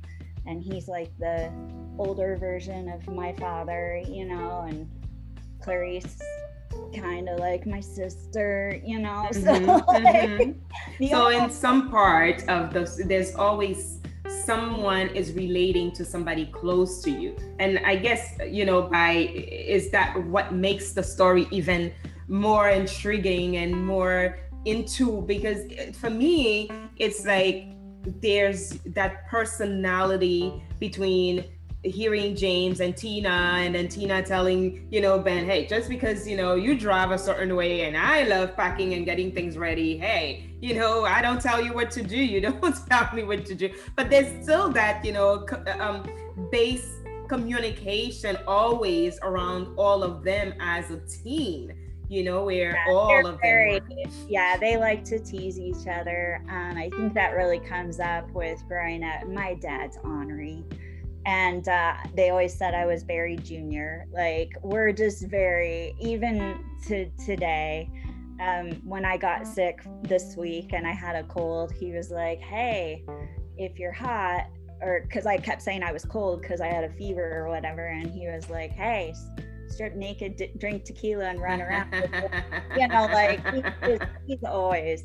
and 0.46 0.62
he's 0.62 0.88
like 0.88 1.10
the 1.18 1.52
older 1.98 2.36
version 2.36 2.88
of 2.88 3.06
my 3.08 3.32
father 3.34 4.02
you 4.08 4.24
know 4.24 4.64
and 4.68 4.88
Clarice 5.60 6.18
kind 6.94 7.28
of 7.28 7.38
like 7.38 7.66
my 7.66 7.80
sister, 7.80 8.80
you 8.84 8.98
know. 8.98 9.28
So, 9.32 9.40
mm-hmm, 9.40 10.52
mm-hmm. 11.02 11.06
so 11.06 11.28
in 11.28 11.50
some 11.50 11.90
part 11.90 12.48
of 12.48 12.72
those, 12.72 12.96
there's 12.96 13.34
always 13.34 14.00
someone 14.44 15.08
is 15.08 15.32
relating 15.32 15.92
to 15.92 16.04
somebody 16.04 16.46
close 16.46 17.02
to 17.02 17.10
you, 17.10 17.36
and 17.58 17.78
I 17.80 17.96
guess 17.96 18.36
you 18.48 18.64
know 18.64 18.82
by 18.82 19.12
is 19.48 19.90
that 19.90 20.16
what 20.24 20.52
makes 20.52 20.92
the 20.92 21.02
story 21.02 21.46
even 21.50 21.92
more 22.28 22.70
intriguing 22.70 23.58
and 23.58 23.86
more 23.86 24.38
into 24.64 25.20
because 25.22 25.60
for 25.96 26.08
me 26.08 26.70
it's 26.96 27.26
like 27.26 27.66
there's 28.20 28.70
that 28.86 29.26
personality 29.28 30.62
between 30.78 31.44
hearing 31.84 32.34
James 32.34 32.80
and 32.80 32.96
Tina 32.96 33.28
and 33.28 33.74
then 33.74 33.88
Tina 33.88 34.22
telling, 34.22 34.88
you 34.90 35.00
know, 35.00 35.18
Ben, 35.18 35.44
hey, 35.44 35.66
just 35.66 35.88
because, 35.88 36.26
you 36.26 36.36
know, 36.36 36.54
you 36.54 36.78
drive 36.78 37.10
a 37.10 37.18
certain 37.18 37.54
way 37.54 37.82
and 37.82 37.96
I 37.96 38.24
love 38.24 38.56
packing 38.56 38.94
and 38.94 39.04
getting 39.04 39.32
things 39.32 39.58
ready, 39.58 39.98
hey, 39.98 40.50
you 40.60 40.74
know, 40.74 41.04
I 41.04 41.20
don't 41.20 41.40
tell 41.40 41.62
you 41.62 41.74
what 41.74 41.90
to 41.92 42.02
do. 42.02 42.16
You 42.16 42.40
don't 42.60 42.74
tell 42.88 43.08
me 43.14 43.22
what 43.22 43.44
to 43.46 43.54
do. 43.54 43.70
But 43.96 44.10
there's 44.10 44.42
still 44.42 44.70
that, 44.70 45.04
you 45.04 45.12
know, 45.12 45.46
um, 45.78 46.08
base 46.50 46.90
communication 47.28 48.36
always 48.46 49.18
around 49.22 49.74
all 49.76 50.02
of 50.02 50.24
them 50.24 50.54
as 50.60 50.90
a 50.90 50.98
team 51.00 51.72
you 52.08 52.22
know, 52.22 52.44
where 52.44 52.72
yeah, 52.72 52.92
all 52.92 53.26
of 53.26 53.40
very, 53.40 53.78
them. 53.78 54.10
Yeah, 54.28 54.58
they 54.58 54.76
like 54.76 55.04
to 55.04 55.18
tease 55.18 55.58
each 55.58 55.86
other. 55.90 56.42
Um, 56.50 56.76
I 56.76 56.90
think 56.90 57.14
that 57.14 57.30
really 57.34 57.58
comes 57.58 57.98
up 57.98 58.30
with 58.32 58.62
growing 58.68 59.02
up. 59.02 59.26
My 59.26 59.54
dad's 59.54 59.96
ornery 60.04 60.64
and 61.26 61.68
uh, 61.68 61.94
they 62.14 62.30
always 62.30 62.54
said 62.54 62.74
I 62.74 62.86
was 62.86 63.04
Barry 63.04 63.36
Jr. 63.36 64.06
Like 64.12 64.56
we're 64.62 64.92
just 64.92 65.26
very 65.28 65.94
even 66.00 66.64
to 66.86 67.08
today. 67.24 67.90
Um, 68.40 68.72
when 68.84 69.04
I 69.04 69.16
got 69.16 69.46
sick 69.46 69.80
this 70.02 70.36
week 70.36 70.72
and 70.72 70.86
I 70.86 70.92
had 70.92 71.16
a 71.16 71.22
cold, 71.24 71.72
he 71.72 71.92
was 71.92 72.10
like, 72.10 72.40
"Hey, 72.40 73.04
if 73.56 73.78
you're 73.78 73.92
hot," 73.92 74.46
or 74.80 75.02
because 75.02 75.24
I 75.24 75.38
kept 75.38 75.62
saying 75.62 75.82
I 75.82 75.92
was 75.92 76.04
cold 76.04 76.42
because 76.42 76.60
I 76.60 76.66
had 76.66 76.84
a 76.84 76.90
fever 76.90 77.38
or 77.38 77.48
whatever, 77.48 77.86
and 77.86 78.10
he 78.10 78.26
was 78.26 78.50
like, 78.50 78.72
"Hey." 78.72 79.14
strip 79.66 79.96
naked, 79.96 80.36
d- 80.36 80.52
drink 80.58 80.84
tequila, 80.84 81.24
and 81.24 81.40
run 81.40 81.60
around. 81.60 81.92
you 82.76 82.86
know, 82.86 83.06
like 83.06 83.44
he, 83.52 83.98
he's 84.26 84.44
always 84.44 85.04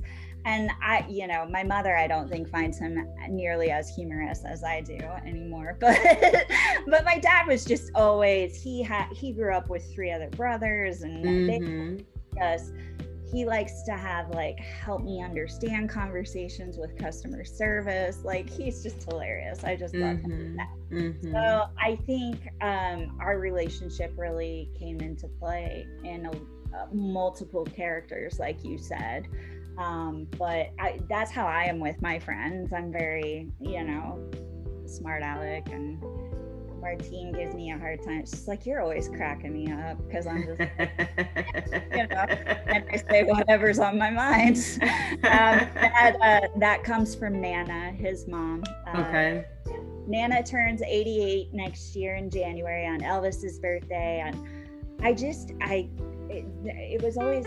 and 0.50 0.72
I, 0.82 1.06
you 1.08 1.28
know, 1.28 1.46
my 1.46 1.64
mother, 1.64 1.96
I 1.96 2.08
don't 2.08 2.28
think 2.28 2.50
finds 2.50 2.80
him 2.80 3.08
nearly 3.30 3.70
as 3.70 3.94
humorous 3.96 4.44
as 4.46 4.64
I 4.64 4.82
do 4.82 4.98
anymore. 5.26 5.78
But, 5.90 6.46
but 6.88 7.06
my 7.06 7.18
dad 7.18 7.48
was 7.48 7.66
just 7.66 7.92
always 7.96 8.62
he 8.62 8.82
had 8.82 9.08
he 9.12 9.32
grew 9.32 9.54
up 9.54 9.70
with 9.70 9.84
three 9.94 10.12
other 10.12 10.30
brothers, 10.30 11.02
and 11.02 11.24
mm-hmm. 11.24 11.98
they 11.98 12.06
just 12.40 12.74
he 13.32 13.46
likes 13.46 13.84
to 13.84 13.92
have 13.92 14.30
like 14.32 14.60
help 14.60 15.04
me 15.04 15.22
understand 15.22 15.90
conversations 15.90 16.78
with 16.78 16.98
customer 16.98 17.46
service. 17.46 18.24
Like 18.24 18.50
he's 18.50 18.82
just 18.82 19.04
hilarious. 19.04 19.64
I 19.64 19.76
just 19.76 19.96
love 19.96 20.18
mm-hmm. 20.18 20.32
him. 20.32 20.62
Mm-hmm. 20.92 21.32
So 21.32 21.66
I 21.78 21.96
think 22.08 22.50
um, 22.62 23.18
our 23.22 23.40
relationship 23.40 24.14
really 24.18 24.70
came 24.78 25.00
into 25.02 25.28
play 25.28 25.86
in 26.04 26.26
a, 26.26 26.32
uh, 26.76 26.88
multiple 26.92 27.66
characters, 27.66 28.40
like 28.40 28.64
you 28.64 28.78
said. 28.78 29.28
Um, 29.80 30.28
but 30.38 30.72
I, 30.78 31.00
that's 31.10 31.32
how 31.32 31.48
I 31.48 31.64
am 31.64 31.80
with 31.80 32.02
my 32.02 32.20
friends. 32.20 32.74
I'm 32.74 32.92
very, 32.92 33.50
you 33.62 33.84
know, 33.84 34.20
smart 34.86 35.24
aleck 35.24 35.70
and 35.70 36.04
Martine 36.82 37.32
gives 37.32 37.56
me 37.56 37.72
a 37.72 37.78
hard 37.78 38.04
time. 38.04 38.22
She's 38.22 38.48
like, 38.48 38.66
you're 38.66 38.82
always 38.82 39.08
cracking 39.08 39.54
me 39.54 39.72
up 39.72 39.98
because 40.06 40.28
I'm 40.28 40.44
just, 40.46 40.60
you 40.60 42.08
know, 42.08 42.26
and 42.68 42.86
I 42.92 43.04
say 43.10 43.24
whatever's 43.24 43.80
on 43.80 43.98
my 43.98 44.10
mind. 44.10 44.58
Um, 44.82 45.68
that, 45.76 46.16
uh, 46.22 46.48
that 46.58 46.84
comes 46.84 47.16
from 47.16 47.40
Nana, 47.42 47.92
his 47.92 48.28
mom. 48.28 48.64
Uh, 48.88 49.00
okay. 49.02 49.46
Nana 50.08 50.44
turns 50.44 50.82
88 50.82 51.54
next 51.54 51.96
year 51.96 52.16
in 52.16 52.30
January 52.30 52.88
on 52.88 53.00
Elvis's 53.02 53.60
birthday. 53.60 54.24
And 54.26 54.38
I 55.02 55.14
just 55.14 55.52
I 55.62 55.90
it, 56.30 56.46
it, 56.64 57.02
was 57.02 57.18
always 57.18 57.46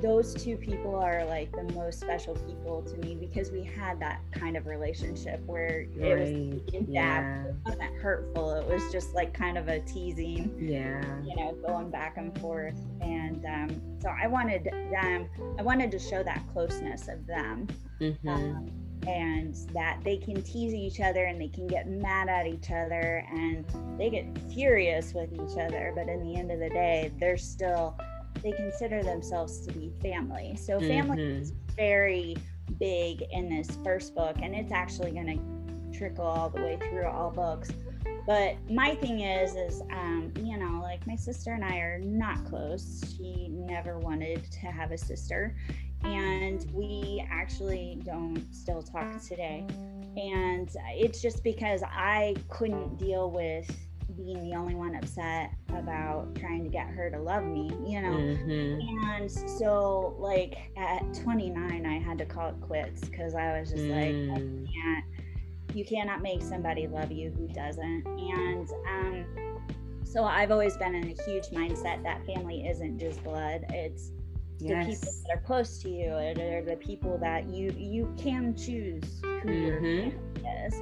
those 0.00 0.32
two 0.34 0.56
people 0.56 0.96
are 0.96 1.24
like 1.26 1.52
the 1.52 1.74
most 1.74 2.00
special 2.00 2.34
people 2.34 2.82
to 2.82 2.96
me 2.98 3.14
because 3.14 3.50
we 3.50 3.62
had 3.62 4.00
that 4.00 4.22
kind 4.32 4.56
of 4.56 4.66
relationship 4.66 5.44
where 5.44 5.86
right. 5.96 6.08
it 6.08 6.18
was 6.18 6.28
in 6.74 6.86
yeah. 6.88 7.44
it 7.66 8.00
hurtful 8.00 8.54
it 8.54 8.66
was 8.66 8.90
just 8.90 9.14
like 9.14 9.34
kind 9.34 9.58
of 9.58 9.68
a 9.68 9.80
teasing 9.80 10.54
yeah 10.58 11.02
you 11.22 11.36
know 11.36 11.54
going 11.66 11.90
back 11.90 12.16
and 12.16 12.38
forth 12.40 12.80
and 13.02 13.44
um, 13.44 13.82
so 14.00 14.08
i 14.20 14.26
wanted 14.26 14.64
them 14.64 15.28
i 15.58 15.62
wanted 15.62 15.90
to 15.90 15.98
show 15.98 16.22
that 16.22 16.42
closeness 16.52 17.08
of 17.08 17.26
them 17.26 17.66
mm-hmm. 18.00 18.28
um, 18.28 18.70
and 19.06 19.54
that 19.74 19.98
they 20.04 20.16
can 20.16 20.40
tease 20.42 20.72
each 20.72 21.00
other 21.00 21.24
and 21.24 21.40
they 21.40 21.48
can 21.48 21.66
get 21.66 21.88
mad 21.88 22.28
at 22.28 22.46
each 22.46 22.70
other 22.70 23.26
and 23.30 23.66
they 23.98 24.08
get 24.08 24.26
furious 24.52 25.12
with 25.12 25.32
each 25.32 25.58
other 25.58 25.92
but 25.94 26.08
in 26.08 26.22
the 26.22 26.38
end 26.38 26.50
of 26.50 26.60
the 26.60 26.70
day 26.70 27.12
they're 27.18 27.36
still 27.36 27.96
they 28.42 28.52
consider 28.52 29.02
themselves 29.02 29.66
to 29.66 29.72
be 29.72 29.92
family. 30.02 30.56
So 30.56 30.80
family 30.80 31.18
mm-hmm. 31.18 31.42
is 31.42 31.52
very 31.76 32.36
big 32.78 33.24
in 33.30 33.48
this 33.48 33.76
first 33.84 34.14
book, 34.14 34.36
and 34.42 34.54
it's 34.54 34.72
actually 34.72 35.12
going 35.12 35.26
to 35.26 35.98
trickle 35.98 36.24
all 36.24 36.50
the 36.50 36.60
way 36.60 36.78
through 36.88 37.06
all 37.06 37.30
books. 37.30 37.70
But 38.26 38.56
my 38.70 38.94
thing 38.94 39.20
is, 39.20 39.54
is 39.56 39.82
um, 39.90 40.32
you 40.38 40.56
know, 40.56 40.80
like 40.80 41.06
my 41.06 41.16
sister 41.16 41.52
and 41.52 41.64
I 41.64 41.76
are 41.78 41.98
not 41.98 42.44
close. 42.44 43.02
She 43.16 43.48
never 43.50 43.98
wanted 43.98 44.50
to 44.50 44.66
have 44.66 44.92
a 44.92 44.98
sister, 44.98 45.56
and 46.04 46.66
we 46.72 47.24
actually 47.30 48.00
don't 48.04 48.44
still 48.54 48.82
talk 48.82 49.20
today. 49.22 49.66
And 50.16 50.70
it's 50.94 51.22
just 51.22 51.42
because 51.42 51.82
I 51.84 52.36
couldn't 52.48 52.98
deal 52.98 53.30
with 53.30 53.68
being 54.16 54.48
the 54.48 54.56
only 54.56 54.74
one 54.74 54.94
upset 54.94 55.52
about 55.70 56.34
trying 56.34 56.64
to 56.64 56.70
get 56.70 56.88
her 56.88 57.10
to 57.10 57.18
love 57.18 57.44
me, 57.44 57.70
you 57.86 58.00
know. 58.00 58.16
Mm-hmm. 58.16 59.08
And 59.08 59.30
so, 59.30 60.16
like 60.18 60.56
at 60.76 61.02
29, 61.14 61.86
I 61.86 61.98
had 61.98 62.18
to 62.18 62.24
call 62.24 62.50
it 62.50 62.60
quits 62.60 63.00
because 63.00 63.34
I 63.34 63.58
was 63.58 63.70
just 63.70 63.84
mm. 63.84 63.90
like, 63.90 64.36
I 64.36 64.40
mm. 64.40 64.66
can't. 64.72 65.04
You 65.74 65.84
cannot 65.86 66.20
make 66.20 66.42
somebody 66.42 66.86
love 66.86 67.10
you 67.10 67.30
who 67.30 67.48
doesn't. 67.48 68.06
And 68.06 68.68
um, 68.88 69.24
so 70.04 70.24
I've 70.24 70.50
always 70.50 70.76
been 70.76 70.94
in 70.94 71.04
a 71.04 71.22
huge 71.22 71.46
mindset 71.46 72.02
that 72.02 72.26
family 72.26 72.66
isn't 72.68 72.98
just 72.98 73.24
blood; 73.24 73.64
it's 73.70 74.10
yes. 74.58 74.86
the 74.86 74.92
people 74.92 75.12
that 75.26 75.36
are 75.36 75.40
close 75.40 75.78
to 75.78 75.88
you, 75.88 76.10
or 76.12 76.62
the 76.62 76.76
people 76.76 77.16
that 77.18 77.48
you 77.48 77.72
you 77.76 78.14
can 78.18 78.54
choose 78.54 79.20
who 79.22 79.28
mm-hmm. 79.28 79.52
your 79.52 79.80
family 79.80 80.14
is. 80.66 80.74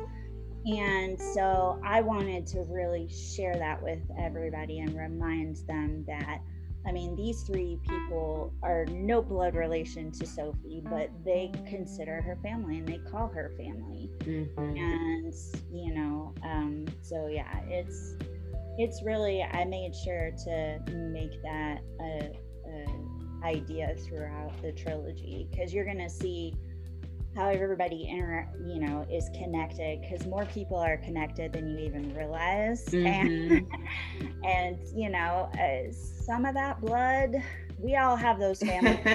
And 0.67 1.19
so 1.19 1.81
I 1.85 2.01
wanted 2.01 2.47
to 2.49 2.61
really 2.69 3.09
share 3.09 3.55
that 3.55 3.83
with 3.83 4.01
everybody 4.19 4.81
and 4.81 4.97
remind 4.97 5.57
them 5.67 6.05
that, 6.07 6.41
I 6.87 6.93
mean, 6.93 7.17
these 7.17 7.43
three 7.43 7.79
people 7.89 8.53
are 8.63 8.85
no 8.87 9.23
blood 9.23 9.55
relation 9.55 10.11
to 10.13 10.27
Sophie, 10.27 10.83
but 10.85 11.11
they 11.25 11.51
consider 11.69 12.21
her 12.23 12.39
family 12.43 12.79
and 12.79 12.87
they 12.87 12.99
call 13.11 13.29
her 13.29 13.53
family. 13.57 14.11
Mm-hmm. 14.21 14.77
And, 14.77 15.35
you 15.73 15.95
know, 15.95 16.35
um, 16.43 16.87
so 17.03 17.27
yeah, 17.27 17.61
it's, 17.67 18.15
it's 18.79 19.03
really, 19.03 19.43
I 19.43 19.65
made 19.65 19.95
sure 19.95 20.31
to 20.45 20.79
make 20.91 21.43
that 21.43 21.81
a, 22.01 22.39
a 22.69 23.11
idea 23.45 23.95
throughout 24.07 24.53
the 24.63 24.73
trilogy 24.73 25.49
because 25.51 25.73
you're 25.73 25.85
going 25.85 25.99
to 25.99 26.11
see 26.11 26.55
how 27.41 27.49
everybody 27.49 28.07
inter 28.07 28.47
you 28.67 28.79
know 28.79 29.07
is 29.11 29.31
connected 29.31 29.99
because 30.03 30.27
more 30.27 30.45
people 30.47 30.77
are 30.77 30.99
connected 30.99 31.51
than 31.55 31.71
you 31.71 31.79
even 31.79 32.15
realize 32.15 32.85
mm-hmm. 32.89 33.07
and 33.07 33.67
and 34.45 34.79
you 34.95 35.09
know 35.09 35.51
uh, 35.59 35.91
some 35.91 36.45
of 36.45 36.55
that 36.55 36.79
blood 36.83 37.35
we 37.79 37.97
all 37.97 38.15
have 38.15 38.39
those 38.39 38.61
families 38.61 38.99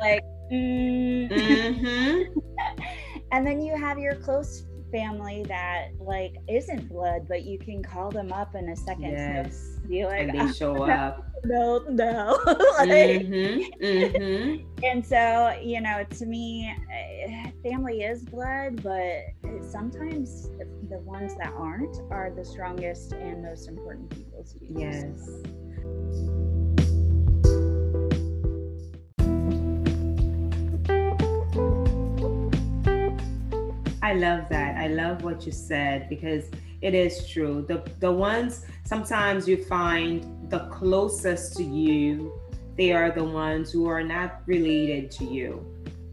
like 0.00 0.24
mm. 0.50 1.30
mm-hmm. 1.30 2.38
and 3.32 3.46
then 3.46 3.60
you 3.60 3.76
have 3.76 3.98
your 3.98 4.14
close 4.14 4.64
family 4.94 5.42
that 5.48 5.88
like 5.98 6.36
isn't 6.48 6.88
blood 6.88 7.26
but 7.28 7.42
you 7.42 7.58
can 7.58 7.82
call 7.82 8.10
them 8.10 8.32
up 8.32 8.54
in 8.54 8.68
a 8.68 8.76
second 8.76 9.10
yes. 9.10 9.78
be 9.88 10.04
like 10.04 10.28
and 10.28 10.38
they 10.38 10.52
show 10.52 10.84
up 10.84 11.34
no, 11.44 11.84
no. 11.88 12.38
like, 12.46 12.88
mm-hmm, 12.88 13.84
mm-hmm. 13.84 14.84
And 14.84 15.04
so, 15.04 15.54
you 15.62 15.80
know, 15.80 16.04
to 16.18 16.26
me, 16.26 16.74
eh, 16.90 17.50
family 17.62 18.02
is 18.02 18.22
blood, 18.22 18.82
but 18.82 19.24
sometimes 19.62 20.50
the 20.88 20.98
ones 21.00 21.34
that 21.36 21.52
aren't 21.54 22.00
are 22.10 22.32
the 22.34 22.44
strongest 22.44 23.12
and 23.12 23.42
most 23.42 23.68
important 23.68 24.10
people 24.10 24.44
to. 24.44 24.58
Yes. 24.60 26.53
I 34.04 34.12
love 34.12 34.50
that. 34.50 34.76
I 34.76 34.88
love 34.88 35.24
what 35.24 35.46
you 35.46 35.52
said 35.52 36.10
because 36.10 36.50
it 36.82 36.94
is 36.94 37.26
true. 37.26 37.64
The 37.66 37.82
the 38.00 38.12
ones 38.12 38.66
sometimes 38.84 39.48
you 39.48 39.64
find 39.64 40.50
the 40.50 40.66
closest 40.66 41.56
to 41.56 41.64
you, 41.64 42.38
they 42.76 42.92
are 42.92 43.10
the 43.10 43.24
ones 43.24 43.72
who 43.72 43.86
are 43.88 44.02
not 44.02 44.42
related 44.44 45.10
to 45.12 45.24
you. 45.24 45.64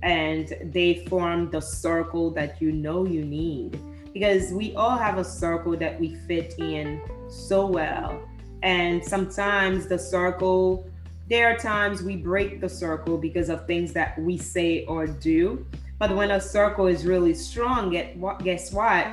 And 0.01 0.53
they 0.73 1.05
form 1.07 1.51
the 1.51 1.59
circle 1.59 2.31
that 2.31 2.61
you 2.61 2.71
know 2.71 3.05
you 3.05 3.25
need. 3.25 3.77
Because 4.13 4.53
we 4.53 4.73
all 4.75 4.97
have 4.97 5.17
a 5.17 5.25
circle 5.25 5.75
that 5.75 5.99
we 5.99 6.15
fit 6.29 6.55
in 6.59 7.01
so 7.29 7.65
well. 7.65 8.25
And 8.63 9.03
sometimes 9.03 9.87
the 9.87 9.99
circle, 9.99 10.89
there 11.27 11.53
are 11.53 11.57
times 11.57 12.01
we 12.01 12.15
break 12.15 12.61
the 12.61 12.69
circle 12.69 13.17
because 13.17 13.49
of 13.49 13.67
things 13.67 13.91
that 13.93 14.17
we 14.17 14.37
say 14.37 14.85
or 14.85 15.07
do. 15.07 15.65
But 16.01 16.15
when 16.15 16.31
a 16.31 16.41
circle 16.41 16.87
is 16.87 17.05
really 17.05 17.35
strong, 17.35 17.91
guess 17.91 18.73
what? 18.73 19.05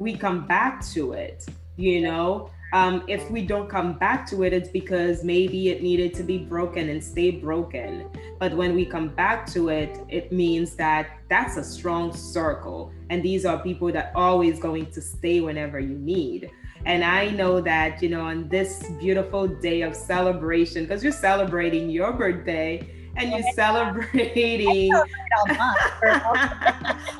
we 0.00 0.16
come 0.16 0.44
back 0.44 0.84
to 0.86 1.12
it 1.12 1.46
you 1.76 2.00
know? 2.00 2.50
Um, 2.72 3.04
if 3.06 3.30
we 3.30 3.46
don't 3.46 3.68
come 3.68 3.92
back 3.92 4.26
to 4.30 4.42
it 4.42 4.52
it's 4.52 4.68
because 4.68 5.22
maybe 5.22 5.68
it 5.68 5.82
needed 5.82 6.14
to 6.14 6.24
be 6.24 6.38
broken 6.38 6.88
and 6.88 7.04
stay 7.04 7.30
broken. 7.30 8.08
But 8.40 8.54
when 8.54 8.74
we 8.74 8.84
come 8.84 9.08
back 9.08 9.46
to 9.52 9.68
it 9.68 10.00
it 10.08 10.32
means 10.32 10.74
that 10.76 11.10
that's 11.28 11.56
a 11.56 11.62
strong 11.62 12.12
circle. 12.12 12.90
And 13.08 13.22
these 13.22 13.44
are 13.44 13.58
people 13.62 13.92
that 13.92 14.10
always 14.16 14.58
going 14.58 14.90
to 14.92 15.00
stay 15.00 15.40
whenever 15.40 15.78
you 15.78 15.96
need. 15.96 16.50
And 16.84 17.04
I 17.04 17.30
know 17.30 17.60
that, 17.60 18.02
you 18.02 18.08
know, 18.08 18.22
on 18.22 18.48
this 18.48 18.90
beautiful 18.98 19.46
day 19.46 19.82
of 19.82 19.94
celebration, 19.94 20.82
because 20.82 21.04
you're 21.04 21.12
celebrating 21.12 21.88
your 21.88 22.12
birthday, 22.12 22.88
and 23.16 23.30
you're 23.32 23.42
celebrating. 23.54 24.92
oh, 24.94 25.04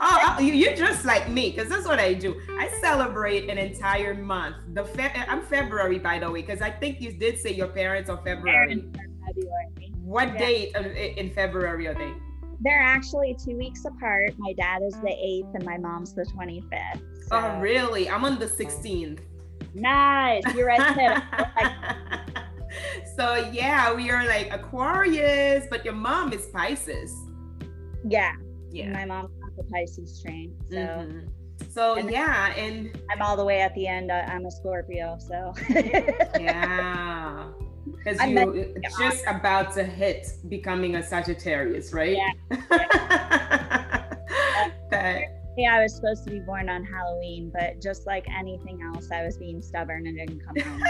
oh 0.00 0.36
you're 0.40 0.74
just 0.74 1.04
like 1.04 1.28
me 1.28 1.50
because 1.50 1.68
that's 1.68 1.86
what 1.86 1.98
I 1.98 2.14
do. 2.14 2.40
I 2.58 2.68
celebrate 2.80 3.48
an 3.48 3.58
entire 3.58 4.14
month. 4.14 4.56
The 4.74 4.84
fe- 4.84 5.12
I'm 5.28 5.42
February, 5.42 5.98
by 5.98 6.18
the 6.18 6.30
way, 6.30 6.42
because 6.42 6.62
I 6.62 6.70
think 6.70 7.00
you 7.00 7.12
did 7.12 7.38
say 7.38 7.52
your 7.52 7.68
parents 7.68 8.10
are 8.10 8.18
February. 8.18 8.84
February. 9.26 9.92
What 10.02 10.32
yeah. 10.32 10.38
date 10.38 10.76
uh, 10.76 10.80
in 10.80 11.30
February 11.32 11.86
are 11.86 11.94
they? 11.94 12.12
They're 12.60 12.82
actually 12.82 13.36
two 13.44 13.56
weeks 13.56 13.84
apart. 13.84 14.34
My 14.38 14.52
dad 14.52 14.82
is 14.82 14.94
the 14.94 15.08
8th 15.08 15.54
and 15.54 15.64
my 15.64 15.78
mom's 15.78 16.14
the 16.14 16.22
25th. 16.22 17.00
So. 17.28 17.28
Oh, 17.32 17.58
really? 17.60 18.08
I'm 18.08 18.24
on 18.24 18.38
the 18.38 18.46
16th. 18.46 19.18
Nice. 19.74 20.42
You're 20.54 20.66
right. 20.66 21.22
so 23.16 23.50
yeah, 23.52 23.92
we 23.92 24.10
are 24.10 24.26
like 24.26 24.52
Aquarius, 24.52 25.66
but 25.70 25.84
your 25.84 25.94
mom 25.94 26.32
is 26.32 26.46
Pisces. 26.46 27.14
Yeah. 28.06 28.32
Yeah. 28.70 28.92
My 28.92 29.04
mom's 29.04 29.30
the 29.56 29.64
Pisces 29.64 30.20
train. 30.22 30.54
So 30.70 30.76
mm-hmm. 30.76 31.28
So 31.70 31.94
and 31.94 32.10
yeah, 32.10 32.52
and 32.54 32.90
I'm 33.10 33.22
all 33.22 33.36
the 33.36 33.44
way 33.44 33.60
at 33.60 33.74
the 33.74 33.86
end. 33.86 34.10
I'm 34.10 34.46
a 34.46 34.50
Scorpio, 34.50 35.18
so 35.18 35.54
yeah. 35.70 37.48
Because 38.04 38.20
you 38.28 38.74
just 38.98 39.24
about 39.26 39.72
to 39.74 39.84
hit 39.84 40.26
becoming 40.48 40.96
a 40.96 41.02
Sagittarius, 41.02 41.92
right? 41.92 42.16
Yeah. 42.16 42.32
yeah. 42.70 44.04
that 44.90 45.22
yeah, 45.56 45.76
I 45.76 45.82
was 45.82 45.94
supposed 45.94 46.24
to 46.24 46.30
be 46.30 46.40
born 46.40 46.68
on 46.68 46.84
Halloween, 46.84 47.50
but 47.52 47.80
just 47.80 48.06
like 48.06 48.26
anything 48.30 48.80
else, 48.82 49.10
I 49.10 49.24
was 49.24 49.36
being 49.36 49.60
stubborn 49.60 50.06
and 50.06 50.16
didn't 50.16 50.40
come 50.44 50.56
home. 50.56 50.82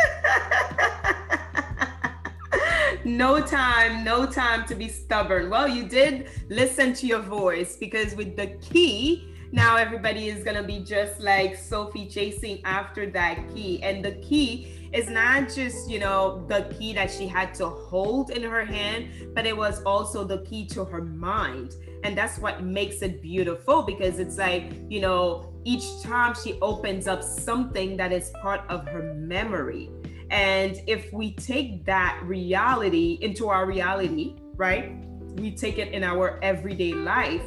No 3.04 3.40
time, 3.40 4.04
no 4.04 4.26
time 4.26 4.66
to 4.66 4.74
be 4.74 4.88
stubborn. 4.88 5.50
Well, 5.50 5.68
you 5.68 5.84
did 5.88 6.28
listen 6.48 6.92
to 6.94 7.06
your 7.06 7.20
voice 7.20 7.76
because 7.76 8.14
with 8.14 8.36
the 8.36 8.48
key, 8.60 9.28
now 9.50 9.76
everybody 9.76 10.28
is 10.28 10.42
going 10.44 10.56
to 10.56 10.62
be 10.62 10.80
just 10.80 11.20
like 11.20 11.56
Sophie 11.56 12.08
chasing 12.08 12.64
after 12.64 13.10
that 13.10 13.36
key. 13.54 13.82
And 13.82 14.04
the 14.04 14.12
key 14.12 14.88
is 14.92 15.10
not 15.10 15.50
just, 15.50 15.90
you 15.90 15.98
know, 15.98 16.44
the 16.48 16.74
key 16.78 16.94
that 16.94 17.10
she 17.10 17.26
had 17.26 17.52
to 17.54 17.66
hold 17.66 18.30
in 18.30 18.42
her 18.42 18.64
hand, 18.64 19.10
but 19.34 19.46
it 19.46 19.56
was 19.56 19.82
also 19.82 20.24
the 20.24 20.38
key 20.38 20.66
to 20.68 20.84
her 20.84 21.02
mind. 21.02 21.74
And 22.02 22.16
that's 22.16 22.38
what 22.38 22.62
makes 22.62 23.02
it 23.02 23.20
beautiful 23.20 23.82
because 23.82 24.18
it's 24.18 24.38
like, 24.38 24.72
you 24.88 25.00
know, 25.00 25.52
each 25.64 26.02
time 26.02 26.34
she 26.34 26.58
opens 26.60 27.06
up 27.06 27.22
something 27.22 27.96
that 27.96 28.12
is 28.12 28.30
part 28.42 28.62
of 28.68 28.86
her 28.88 29.14
memory 29.14 29.90
And 30.32 30.80
if 30.86 31.12
we 31.12 31.34
take 31.34 31.84
that 31.84 32.18
reality 32.24 33.18
into 33.20 33.48
our 33.48 33.66
reality, 33.66 34.34
right? 34.56 34.96
We 35.36 35.50
take 35.54 35.76
it 35.78 35.92
in 35.92 36.02
our 36.02 36.40
everyday 36.42 36.94
life. 36.94 37.42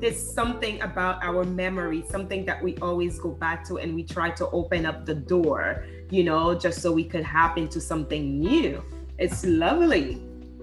There's 0.00 0.32
something 0.34 0.80
about 0.80 1.22
our 1.24 1.42
memory, 1.42 2.04
something 2.08 2.44
that 2.44 2.62
we 2.62 2.76
always 2.76 3.18
go 3.18 3.30
back 3.30 3.66
to, 3.66 3.78
and 3.78 3.92
we 3.92 4.04
try 4.04 4.30
to 4.30 4.48
open 4.50 4.86
up 4.86 5.04
the 5.04 5.16
door, 5.16 5.84
you 6.10 6.22
know, 6.22 6.54
just 6.54 6.80
so 6.80 6.92
we 6.92 7.02
could 7.02 7.24
hop 7.24 7.58
into 7.58 7.80
something 7.80 8.38
new. 8.38 8.84
It's 9.18 9.44
lovely. 9.44 10.22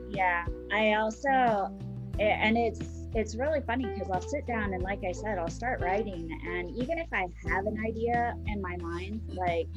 Yeah. 0.09 0.45
I 0.71 0.93
also, 0.93 1.78
and 2.17 2.57
it's, 2.57 2.80
it's 3.13 3.36
really 3.36 3.59
funny 3.67 3.86
because 3.86 4.09
I'll 4.09 4.21
sit 4.21 4.47
down 4.47 4.73
and, 4.73 4.82
like 4.82 5.03
I 5.03 5.11
said, 5.11 5.38
I'll 5.38 5.49
start 5.49 5.82
writing. 5.82 6.39
And 6.47 6.73
even 6.78 6.97
if 6.99 7.07
I 7.11 7.28
have 7.49 7.65
an 7.65 7.84
idea 7.86 8.38
in 8.47 8.61
my 8.61 8.78
mind, 8.78 9.19
like 9.34 9.67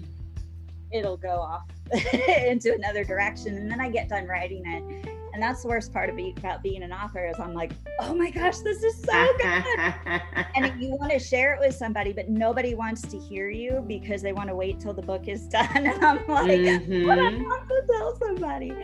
it'll 0.92 1.16
go 1.16 1.40
off 1.40 1.64
into 2.46 2.74
another 2.74 3.04
direction 3.04 3.56
and 3.56 3.70
then 3.70 3.80
i 3.80 3.88
get 3.88 4.08
done 4.08 4.26
writing 4.26 4.62
it. 4.66 5.08
And 5.34 5.42
that's 5.42 5.62
the 5.62 5.68
worst 5.68 5.92
part 5.92 6.10
of 6.10 6.16
be, 6.16 6.34
about 6.38 6.64
being 6.64 6.82
an 6.82 6.92
author 6.92 7.26
is 7.26 7.38
i'm 7.38 7.54
like 7.54 7.72
oh 8.00 8.14
my 8.14 8.30
gosh 8.30 8.58
this 8.58 8.82
is 8.82 9.00
so 9.02 9.26
good. 9.38 9.64
And 10.56 10.82
you 10.82 10.96
want 10.96 11.12
to 11.12 11.18
share 11.18 11.54
it 11.54 11.60
with 11.60 11.76
somebody 11.76 12.12
but 12.12 12.28
nobody 12.28 12.74
wants 12.74 13.02
to 13.02 13.18
hear 13.18 13.48
you 13.48 13.84
because 13.86 14.20
they 14.22 14.32
want 14.32 14.48
to 14.48 14.56
wait 14.56 14.80
till 14.80 14.94
the 14.94 15.02
book 15.02 15.28
is 15.28 15.46
done 15.48 15.68
and 15.74 16.04
i'm 16.04 16.26
like 16.26 16.60
mm-hmm. 16.60 17.06
what 17.06 17.18
i 17.18 17.30
want 17.30 17.68
to 17.68 17.82
tell 17.86 18.16
somebody? 18.18 18.74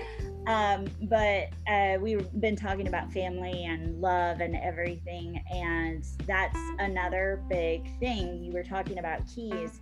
Um, 0.46 0.86
but 1.02 1.48
uh, 1.66 1.96
we've 2.00 2.28
been 2.40 2.54
talking 2.54 2.86
about 2.86 3.10
family 3.12 3.64
and 3.64 4.00
love 4.00 4.40
and 4.40 4.54
everything 4.56 5.42
and 5.50 6.04
that's 6.26 6.58
another 6.78 7.42
big 7.48 7.98
thing. 7.98 8.44
You 8.44 8.52
were 8.52 8.62
talking 8.62 8.98
about 8.98 9.20
keys 9.26 9.80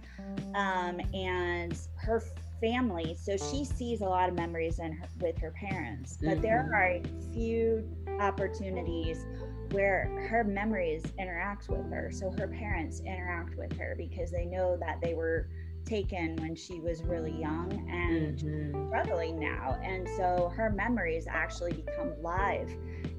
um, 0.54 1.00
and 1.12 1.76
her 2.02 2.22
family 2.60 3.16
so 3.20 3.36
she 3.36 3.64
sees 3.64 4.02
a 4.02 4.04
lot 4.04 4.28
of 4.28 4.34
memories 4.34 4.78
in 4.78 4.92
her, 4.92 5.08
with 5.20 5.36
her 5.38 5.50
parents 5.52 6.18
but 6.20 6.30
mm-hmm. 6.30 6.42
there 6.42 6.70
are 6.74 6.84
a 6.84 7.02
few 7.32 7.88
opportunities 8.20 9.26
where 9.72 10.06
her 10.28 10.44
memories 10.44 11.02
interact 11.18 11.68
with 11.68 11.88
her 11.90 12.10
so 12.12 12.30
her 12.30 12.46
parents 12.46 13.00
interact 13.00 13.56
with 13.56 13.72
her 13.76 13.94
because 13.96 14.30
they 14.30 14.44
know 14.44 14.76
that 14.76 15.00
they 15.00 15.14
were 15.14 15.48
taken 15.84 16.36
when 16.36 16.54
she 16.54 16.80
was 16.80 17.02
really 17.02 17.32
young 17.32 17.72
and 17.90 18.38
mm-hmm. 18.38 18.88
struggling 18.88 19.38
now. 19.38 19.78
And 19.82 20.08
so 20.16 20.52
her 20.56 20.70
memories 20.70 21.26
actually 21.28 21.72
become 21.72 22.12
live. 22.20 22.70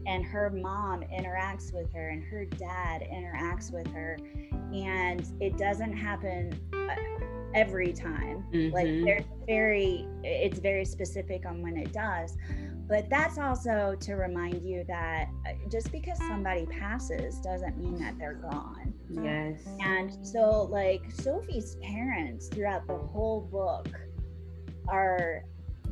And 0.05 0.25
her 0.25 0.49
mom 0.49 1.01
interacts 1.03 1.73
with 1.73 1.91
her, 1.93 2.09
and 2.09 2.23
her 2.23 2.45
dad 2.45 3.01
interacts 3.01 3.71
with 3.71 3.87
her. 3.87 4.17
And 4.73 5.25
it 5.39 5.57
doesn't 5.57 5.93
happen 5.93 6.59
uh, 6.73 6.95
every 7.53 7.93
time. 7.93 8.45
Mm-hmm. 8.51 8.73
Like, 8.73 8.85
there's 9.05 9.25
very, 9.45 10.07
it's 10.23 10.59
very 10.59 10.85
specific 10.85 11.45
on 11.45 11.61
when 11.61 11.77
it 11.77 11.93
does. 11.93 12.37
But 12.87 13.09
that's 13.09 13.37
also 13.37 13.95
to 14.01 14.13
remind 14.15 14.61
you 14.61 14.83
that 14.87 15.29
uh, 15.47 15.53
just 15.69 15.91
because 15.91 16.17
somebody 16.17 16.65
passes 16.65 17.39
doesn't 17.39 17.77
mean 17.77 17.97
that 17.99 18.17
they're 18.17 18.33
gone. 18.33 18.93
Yes. 19.09 19.61
And 19.79 20.11
so, 20.25 20.67
like, 20.69 21.09
Sophie's 21.11 21.77
parents 21.81 22.47
throughout 22.47 22.85
the 22.87 22.97
whole 22.97 23.41
book 23.41 23.87
are 24.89 25.45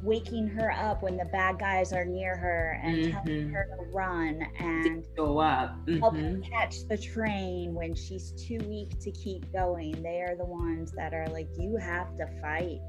waking 0.03 0.47
her 0.47 0.71
up 0.71 1.03
when 1.03 1.17
the 1.17 1.25
bad 1.25 1.59
guys 1.59 1.93
are 1.93 2.05
near 2.05 2.35
her 2.35 2.79
and 2.83 2.97
mm-hmm. 2.97 3.11
telling 3.11 3.49
her 3.49 3.67
to 3.77 3.91
run 3.91 4.41
and 4.59 5.05
go 5.15 5.39
up 5.39 5.75
mm-hmm. 5.85 5.99
help 5.99 6.15
her 6.15 6.39
catch 6.39 6.87
the 6.87 6.97
train 6.97 7.73
when 7.73 7.93
she's 7.93 8.31
too 8.31 8.57
weak 8.67 8.99
to 8.99 9.11
keep 9.11 9.51
going 9.53 10.01
they 10.01 10.21
are 10.21 10.35
the 10.35 10.45
ones 10.45 10.91
that 10.91 11.13
are 11.13 11.27
like 11.27 11.47
you 11.57 11.77
have 11.77 12.15
to 12.17 12.25
fight 12.41 12.79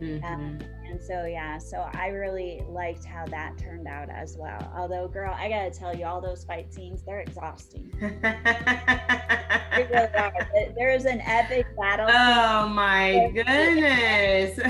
Mm-hmm. 0.00 0.24
Um, 0.24 0.58
and 0.88 1.02
so, 1.02 1.24
yeah, 1.24 1.58
so 1.58 1.90
I 1.94 2.06
really 2.08 2.62
liked 2.68 3.04
how 3.04 3.26
that 3.26 3.58
turned 3.58 3.88
out 3.88 4.08
as 4.10 4.36
well. 4.38 4.72
Although, 4.76 5.08
girl, 5.08 5.34
I 5.36 5.48
gotta 5.48 5.70
tell 5.70 5.96
you, 5.96 6.06
all 6.06 6.20
those 6.20 6.44
fight 6.44 6.72
scenes, 6.72 7.02
they're 7.04 7.20
exhausting. 7.20 7.90
there 10.80 10.94
is 10.94 11.04
an 11.04 11.20
epic 11.22 11.66
battle. 11.76 12.06
Oh 12.08 12.68
my 12.68 13.30
goodness. 13.34 14.60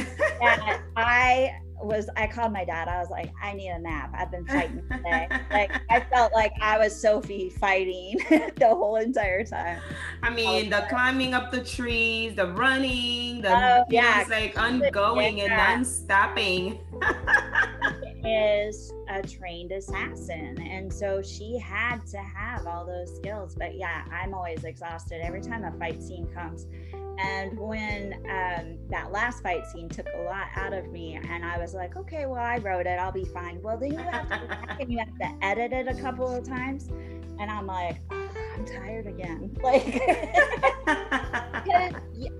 I 0.96 1.58
was 1.80 2.08
I 2.16 2.26
called 2.26 2.52
my 2.52 2.64
dad. 2.64 2.88
I 2.88 2.98
was 2.98 3.10
like, 3.10 3.32
I 3.42 3.52
need 3.52 3.68
a 3.68 3.78
nap. 3.78 4.12
I've 4.16 4.30
been 4.30 4.46
fighting 4.46 4.82
today. 4.90 5.28
like 5.50 5.72
I 5.90 6.00
felt 6.00 6.32
like 6.32 6.52
I 6.60 6.78
was 6.78 6.98
Sophie 6.98 7.50
fighting 7.50 8.18
the 8.56 8.68
whole 8.68 8.96
entire 8.96 9.44
time. 9.44 9.80
I 10.22 10.30
mean, 10.30 10.72
I 10.72 10.80
the 10.80 10.86
climbing 10.88 11.34
up 11.34 11.50
the 11.50 11.62
trees, 11.62 12.34
the 12.34 12.48
running, 12.52 13.42
the 13.42 13.50
uh, 13.50 13.84
yeah, 13.90 14.20
it's 14.20 14.30
like 14.30 14.58
ongoing 14.58 15.38
yeah. 15.38 15.44
and 15.44 15.56
non-stopping. 15.56 16.78
is 18.24 18.92
a 19.08 19.22
trained 19.22 19.72
assassin 19.72 20.60
and 20.60 20.92
so 20.92 21.22
she 21.22 21.58
had 21.58 22.04
to 22.06 22.18
have 22.18 22.66
all 22.66 22.84
those 22.84 23.14
skills 23.16 23.54
but 23.54 23.76
yeah 23.76 24.04
i'm 24.12 24.34
always 24.34 24.64
exhausted 24.64 25.20
every 25.22 25.40
time 25.40 25.64
a 25.64 25.72
fight 25.78 26.02
scene 26.02 26.26
comes 26.34 26.66
and 27.18 27.58
when 27.58 28.14
um, 28.30 28.78
that 28.90 29.10
last 29.10 29.42
fight 29.42 29.66
scene 29.66 29.88
took 29.88 30.06
a 30.14 30.22
lot 30.22 30.46
out 30.54 30.72
of 30.72 30.92
me, 30.92 31.14
and 31.16 31.44
I 31.44 31.58
was 31.58 31.74
like, 31.74 31.96
okay, 31.96 32.26
well, 32.26 32.40
I 32.40 32.58
wrote 32.58 32.86
it, 32.86 32.98
I'll 33.00 33.10
be 33.10 33.24
fine. 33.24 33.60
Well, 33.60 33.76
then 33.76 33.94
you 33.94 33.98
have 33.98 34.28
to 34.28 34.76
and 34.80 34.92
you 34.92 34.98
have 34.98 35.18
to 35.18 35.44
edit 35.44 35.72
it 35.72 35.88
a 35.88 36.00
couple 36.00 36.32
of 36.32 36.44
times, 36.44 36.88
and 36.88 37.50
I'm 37.50 37.66
like, 37.66 37.98
oh, 38.10 38.28
I'm 38.54 38.64
tired 38.64 39.06
again. 39.08 39.56
Like, 39.62 40.00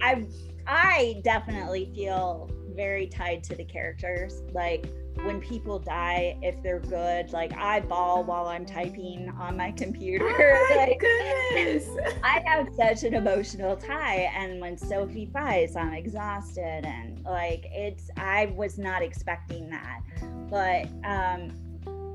I, 0.00 0.26
I 0.66 1.20
definitely 1.24 1.90
feel 1.94 2.48
very 2.74 3.08
tied 3.08 3.42
to 3.44 3.56
the 3.56 3.64
characters. 3.64 4.42
Like 4.52 4.86
when 5.24 5.40
people 5.40 5.78
die, 5.78 6.36
if 6.42 6.62
they're 6.62 6.80
good, 6.80 7.32
like 7.32 7.52
I 7.56 7.80
bawl 7.80 8.24
while 8.24 8.46
I'm 8.46 8.64
typing 8.64 9.28
on 9.38 9.56
my 9.56 9.72
computer. 9.72 10.26
Oh 10.28 10.66
my 10.70 10.86
like, 10.86 11.00
goodness. 11.00 11.88
I 12.22 12.42
have 12.46 12.68
such 12.76 13.04
an 13.04 13.14
emotional 13.14 13.76
tie. 13.76 14.30
And 14.34 14.60
when 14.60 14.76
Sophie 14.76 15.30
fights, 15.32 15.76
I'm 15.76 15.92
exhausted. 15.92 16.84
And 16.84 17.22
like 17.24 17.66
it's 17.70 18.10
I 18.16 18.46
was 18.56 18.78
not 18.78 19.02
expecting 19.02 19.68
that. 19.70 20.00
But 20.48 20.86
um 21.04 21.52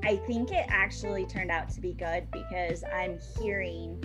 I 0.04 0.16
think 0.26 0.50
it 0.50 0.66
actually 0.68 1.24
turned 1.24 1.50
out 1.50 1.70
to 1.70 1.80
be 1.80 1.94
good 1.94 2.30
because 2.30 2.84
I'm 2.94 3.18
hearing 3.40 4.02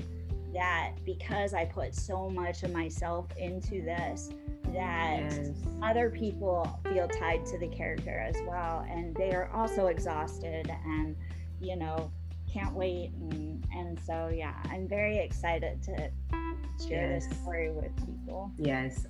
that 0.53 0.93
because 1.05 1.53
I 1.53 1.65
put 1.65 1.93
so 1.93 2.29
much 2.29 2.63
of 2.63 2.71
myself 2.71 3.27
into 3.37 3.81
this, 3.81 4.29
that 4.73 5.31
yes. 5.31 5.51
other 5.81 6.09
people 6.09 6.79
feel 6.91 7.07
tied 7.07 7.45
to 7.47 7.57
the 7.57 7.67
character 7.67 8.19
as 8.19 8.35
well 8.47 8.85
and 8.89 9.15
they 9.15 9.31
are 9.31 9.49
also 9.53 9.87
exhausted 9.87 10.71
and 10.85 11.15
you 11.59 11.75
know 11.75 12.11
can't 12.51 12.73
wait 12.73 13.11
and 13.19 13.65
and 13.73 13.99
so 14.05 14.29
yeah 14.33 14.53
i'm 14.65 14.87
very 14.87 15.17
excited 15.17 15.81
to 15.81 15.95
share 16.87 17.11
yes. 17.11 17.27
this 17.27 17.37
story 17.39 17.71
with 17.71 17.95
people 18.05 18.51
yes 18.57 19.05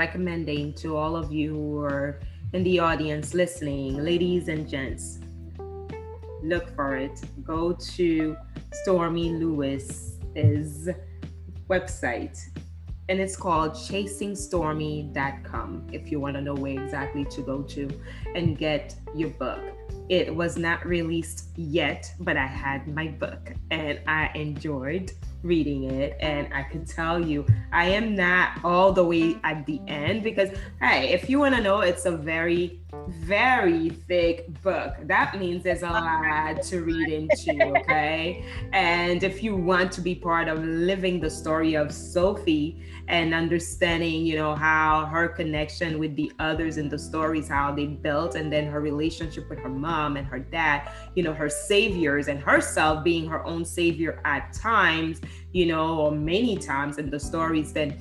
recommending 0.00 0.72
to 0.72 0.96
all 0.96 1.14
of 1.14 1.30
you 1.30 1.52
who 1.52 1.82
are 1.82 2.20
in 2.54 2.64
the 2.64 2.78
audience 2.78 3.34
listening, 3.34 4.02
ladies 4.02 4.48
and 4.48 4.66
gents, 4.66 5.18
look 6.42 6.74
for 6.74 6.96
it. 6.96 7.20
Go 7.44 7.74
to 7.96 8.34
Stormi 8.80 9.38
Lewis's 9.38 10.88
website 11.68 12.38
and 13.10 13.20
it's 13.20 13.36
called 13.36 13.72
chasingstormi.com 13.72 15.86
if 15.92 16.10
you 16.10 16.18
want 16.18 16.36
to 16.36 16.40
know 16.40 16.54
where 16.54 16.82
exactly 16.82 17.26
to 17.26 17.42
go 17.42 17.60
to 17.74 17.86
and 18.34 18.56
get 18.56 18.94
your 19.14 19.28
book. 19.30 19.60
It 20.08 20.34
was 20.34 20.56
not 20.56 20.86
released 20.86 21.50
yet, 21.56 22.10
but 22.20 22.38
I 22.38 22.46
had 22.46 22.88
my 22.88 23.08
book 23.08 23.52
and 23.70 24.00
I 24.06 24.30
enjoyed 24.34 25.12
reading 25.42 25.84
it 25.84 26.16
and 26.20 26.52
I 26.52 26.62
can 26.64 26.84
tell 26.84 27.24
you 27.24 27.46
I 27.72 27.86
am 27.86 28.14
not 28.14 28.62
all 28.64 28.92
the 28.92 29.04
way 29.04 29.36
at 29.42 29.64
the 29.66 29.80
end 29.86 30.22
because 30.22 30.50
hey, 30.80 31.10
if 31.10 31.30
you 31.30 31.38
want 31.38 31.54
to 31.54 31.62
know 31.62 31.80
it's 31.80 32.04
a 32.04 32.12
very 32.12 32.79
very 33.08 33.90
thick 33.90 34.62
book. 34.62 34.94
That 35.02 35.38
means 35.38 35.62
there's 35.62 35.82
a 35.82 35.88
lot 35.88 36.62
to 36.62 36.82
read 36.82 37.08
into, 37.08 37.62
okay? 37.78 38.44
and 38.72 39.22
if 39.22 39.42
you 39.42 39.56
want 39.56 39.92
to 39.92 40.00
be 40.00 40.14
part 40.14 40.48
of 40.48 40.64
living 40.64 41.20
the 41.20 41.30
story 41.30 41.74
of 41.74 41.92
Sophie 41.92 42.82
and 43.08 43.34
understanding, 43.34 44.24
you 44.24 44.36
know, 44.36 44.54
how 44.54 45.06
her 45.06 45.28
connection 45.28 45.98
with 45.98 46.14
the 46.16 46.32
others 46.38 46.78
in 46.78 46.88
the 46.88 46.98
stories, 46.98 47.48
how 47.48 47.72
they 47.74 47.86
built, 47.86 48.34
and 48.34 48.52
then 48.52 48.66
her 48.66 48.80
relationship 48.80 49.48
with 49.48 49.58
her 49.58 49.68
mom 49.68 50.16
and 50.16 50.26
her 50.26 50.38
dad, 50.38 50.90
you 51.14 51.22
know, 51.22 51.32
her 51.32 51.48
saviors 51.48 52.28
and 52.28 52.40
herself 52.40 53.04
being 53.04 53.28
her 53.28 53.44
own 53.46 53.64
savior 53.64 54.20
at 54.24 54.52
times, 54.52 55.20
you 55.52 55.66
know, 55.66 55.98
or 55.98 56.12
many 56.12 56.56
times 56.56 56.98
in 56.98 57.10
the 57.10 57.18
stories, 57.18 57.72
then 57.72 57.96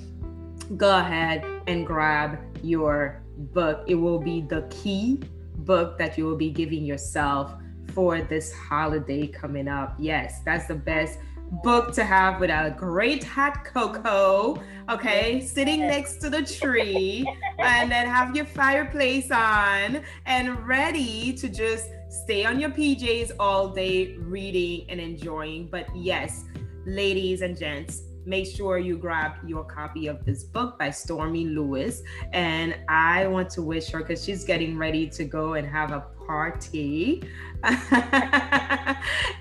go 0.77 0.99
ahead 0.99 1.43
and 1.67 1.85
grab 1.87 2.39
your 2.63 3.23
book. 3.39 3.83
It 3.87 3.95
will 3.95 4.19
be 4.19 4.41
the 4.41 4.67
key 4.69 5.21
book 5.57 5.97
that 5.97 6.17
you 6.17 6.25
will 6.25 6.37
be 6.37 6.49
giving 6.49 6.85
yourself 6.85 7.53
for 7.93 8.21
this 8.21 8.53
holiday 8.53 9.27
coming 9.27 9.67
up. 9.67 9.95
Yes, 9.97 10.41
that's 10.45 10.67
the 10.67 10.75
best 10.75 11.19
book 11.63 11.91
to 11.93 12.03
have 12.03 12.39
with 12.39 12.51
a 12.51 12.75
great 12.77 13.23
hot 13.23 13.65
cocoa, 13.65 14.61
okay, 14.89 15.41
sitting 15.41 15.81
next 15.81 16.17
to 16.17 16.29
the 16.29 16.43
tree, 16.43 17.25
and 17.57 17.91
then 17.91 18.07
have 18.07 18.35
your 18.35 18.45
fireplace 18.45 19.31
on 19.31 20.03
and 20.25 20.67
ready 20.67 21.33
to 21.33 21.49
just 21.49 21.89
stay 22.09 22.45
on 22.45 22.59
your 22.59 22.69
PJs 22.69 23.31
all 23.39 23.69
day 23.69 24.15
reading 24.17 24.85
and 24.89 24.99
enjoying. 24.99 25.67
But 25.67 25.87
yes, 25.95 26.45
ladies 26.85 27.41
and 27.41 27.57
gents, 27.57 28.03
make 28.29 28.45
sure 28.45 28.77
you 28.77 28.95
grab 28.95 29.31
your 29.45 29.63
copy 29.63 30.05
of 30.05 30.23
this 30.23 30.43
book 30.43 30.77
by 30.77 30.89
Stormi 30.89 31.51
Lewis. 31.51 32.03
And 32.31 32.77
I 32.87 33.25
want 33.25 33.49
to 33.51 33.63
wish 33.63 33.89
her 33.89 33.99
because 33.99 34.23
she's 34.23 34.43
getting 34.43 34.77
ready 34.77 35.09
to 35.09 35.23
go 35.25 35.53
and 35.55 35.67
have 35.67 35.91
a 35.91 36.05
party. 36.27 37.23
and 37.63 37.81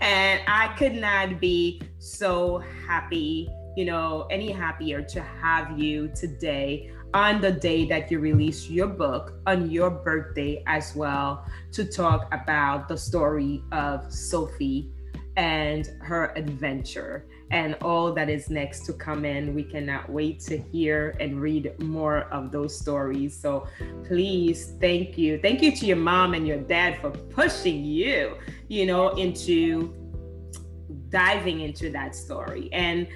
I 0.01 0.75
could 0.79 0.95
not 0.95 1.39
be 1.39 1.83
so 1.99 2.65
happy, 2.87 3.51
you 3.77 3.85
know, 3.85 4.27
any 4.31 4.51
happier 4.51 5.03
to 5.03 5.21
have 5.21 5.79
you 5.79 6.11
today 6.15 6.91
on 7.13 7.43
the 7.43 7.53
day 7.53 7.87
that 7.87 8.11
you 8.11 8.21
release 8.21 8.71
your 8.71 8.87
book 8.87 9.35
on 9.47 9.71
your 9.71 9.91
birthday 9.91 10.63
as 10.67 10.97
well 10.97 11.47
to 11.73 11.85
talk 11.85 12.27
about 12.33 12.89
the 12.89 12.97
story 12.97 13.63
of 13.71 14.11
Sophie 14.11 14.91
and 15.37 15.87
her 16.01 16.33
adventure 16.37 17.27
and 17.51 17.75
all 17.83 18.13
that 18.13 18.29
is 18.29 18.51
next 18.51 18.85
to 18.87 18.93
come 18.93 19.25
in. 19.25 19.55
We 19.55 19.63
cannot 19.63 20.11
wait 20.11 20.41
to 20.41 20.57
hear 20.59 21.17
and 21.21 21.41
read 21.41 21.81
more 21.83 22.23
of 22.31 22.53
those 22.53 22.79
stories. 22.79 23.39
So 23.39 23.67
please, 24.07 24.75
thank 24.81 25.17
you. 25.17 25.39
Thank 25.41 25.63
you 25.63 25.75
to 25.77 25.87
your 25.87 25.97
mom 25.97 26.35
and 26.35 26.47
your 26.47 26.59
dad 26.59 27.01
for 27.01 27.11
pushing 27.11 27.85
you, 27.85 28.37
you 28.69 28.87
know, 28.87 29.11
into 29.11 29.95
diving 31.09 31.61
into 31.61 31.91
that 31.91 32.15
story. 32.15 32.69
And 32.73 33.09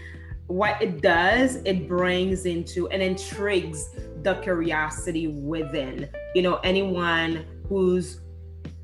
what 0.47 0.81
it 0.83 1.03
does, 1.03 1.57
it 1.65 1.89
brings 1.89 2.47
into 2.47 2.89
and 2.89 3.03
intrigues 3.03 3.91
the 4.23 4.35
curiosity 4.37 5.29
within. 5.29 6.09
You 6.35 6.43
know, 6.43 6.57
anyone 6.57 7.45
who's 7.69 8.21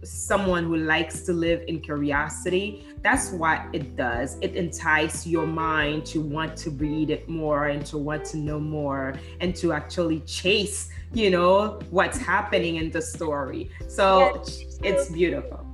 someone 0.05 0.65
who 0.65 0.77
likes 0.77 1.23
to 1.23 1.33
live 1.33 1.63
in 1.67 1.81
curiosity 1.81 2.87
that's 3.03 3.31
what 3.31 3.63
it 3.73 3.97
does 3.97 4.39
it 4.41 4.55
entices 4.55 5.27
your 5.27 5.47
mind 5.47 6.05
to 6.05 6.21
want 6.21 6.57
to 6.57 6.71
read 6.71 7.11
it 7.11 7.29
more 7.29 7.67
and 7.67 7.85
to 7.87 7.99
want 7.99 8.25
to 8.25 8.37
know 8.37 8.59
more 8.59 9.15
and 9.41 9.55
to 9.55 9.73
actually 9.73 10.21
chase 10.21 10.91
you 11.13 11.31
know 11.31 11.79
what's 11.91 12.19
happening 12.19 12.77
in 12.77 12.91
the 12.91 13.01
story 13.01 13.71
so 13.89 14.43
yes. 14.45 14.65
it's 14.83 15.11
beautiful 15.11 15.65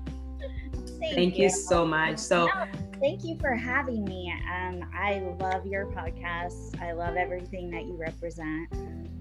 thank, 1.00 1.14
thank 1.14 1.36
you. 1.36 1.44
you. 1.44 1.50
so 1.50 1.86
much 1.86 2.18
so 2.18 2.48
thank 3.00 3.24
you 3.24 3.36
for 3.38 3.54
having 3.54 4.04
me 4.04 4.32
um, 4.54 4.82
i 4.94 5.20
love 5.40 5.66
your 5.66 5.86
podcast 5.86 6.80
i 6.80 6.92
love 6.92 7.16
everything 7.16 7.70
that 7.70 7.84
you 7.84 7.96
represent 7.96 8.68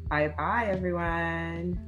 Bye 0.10 0.30
bye, 0.38 0.68
everyone. 0.72 1.87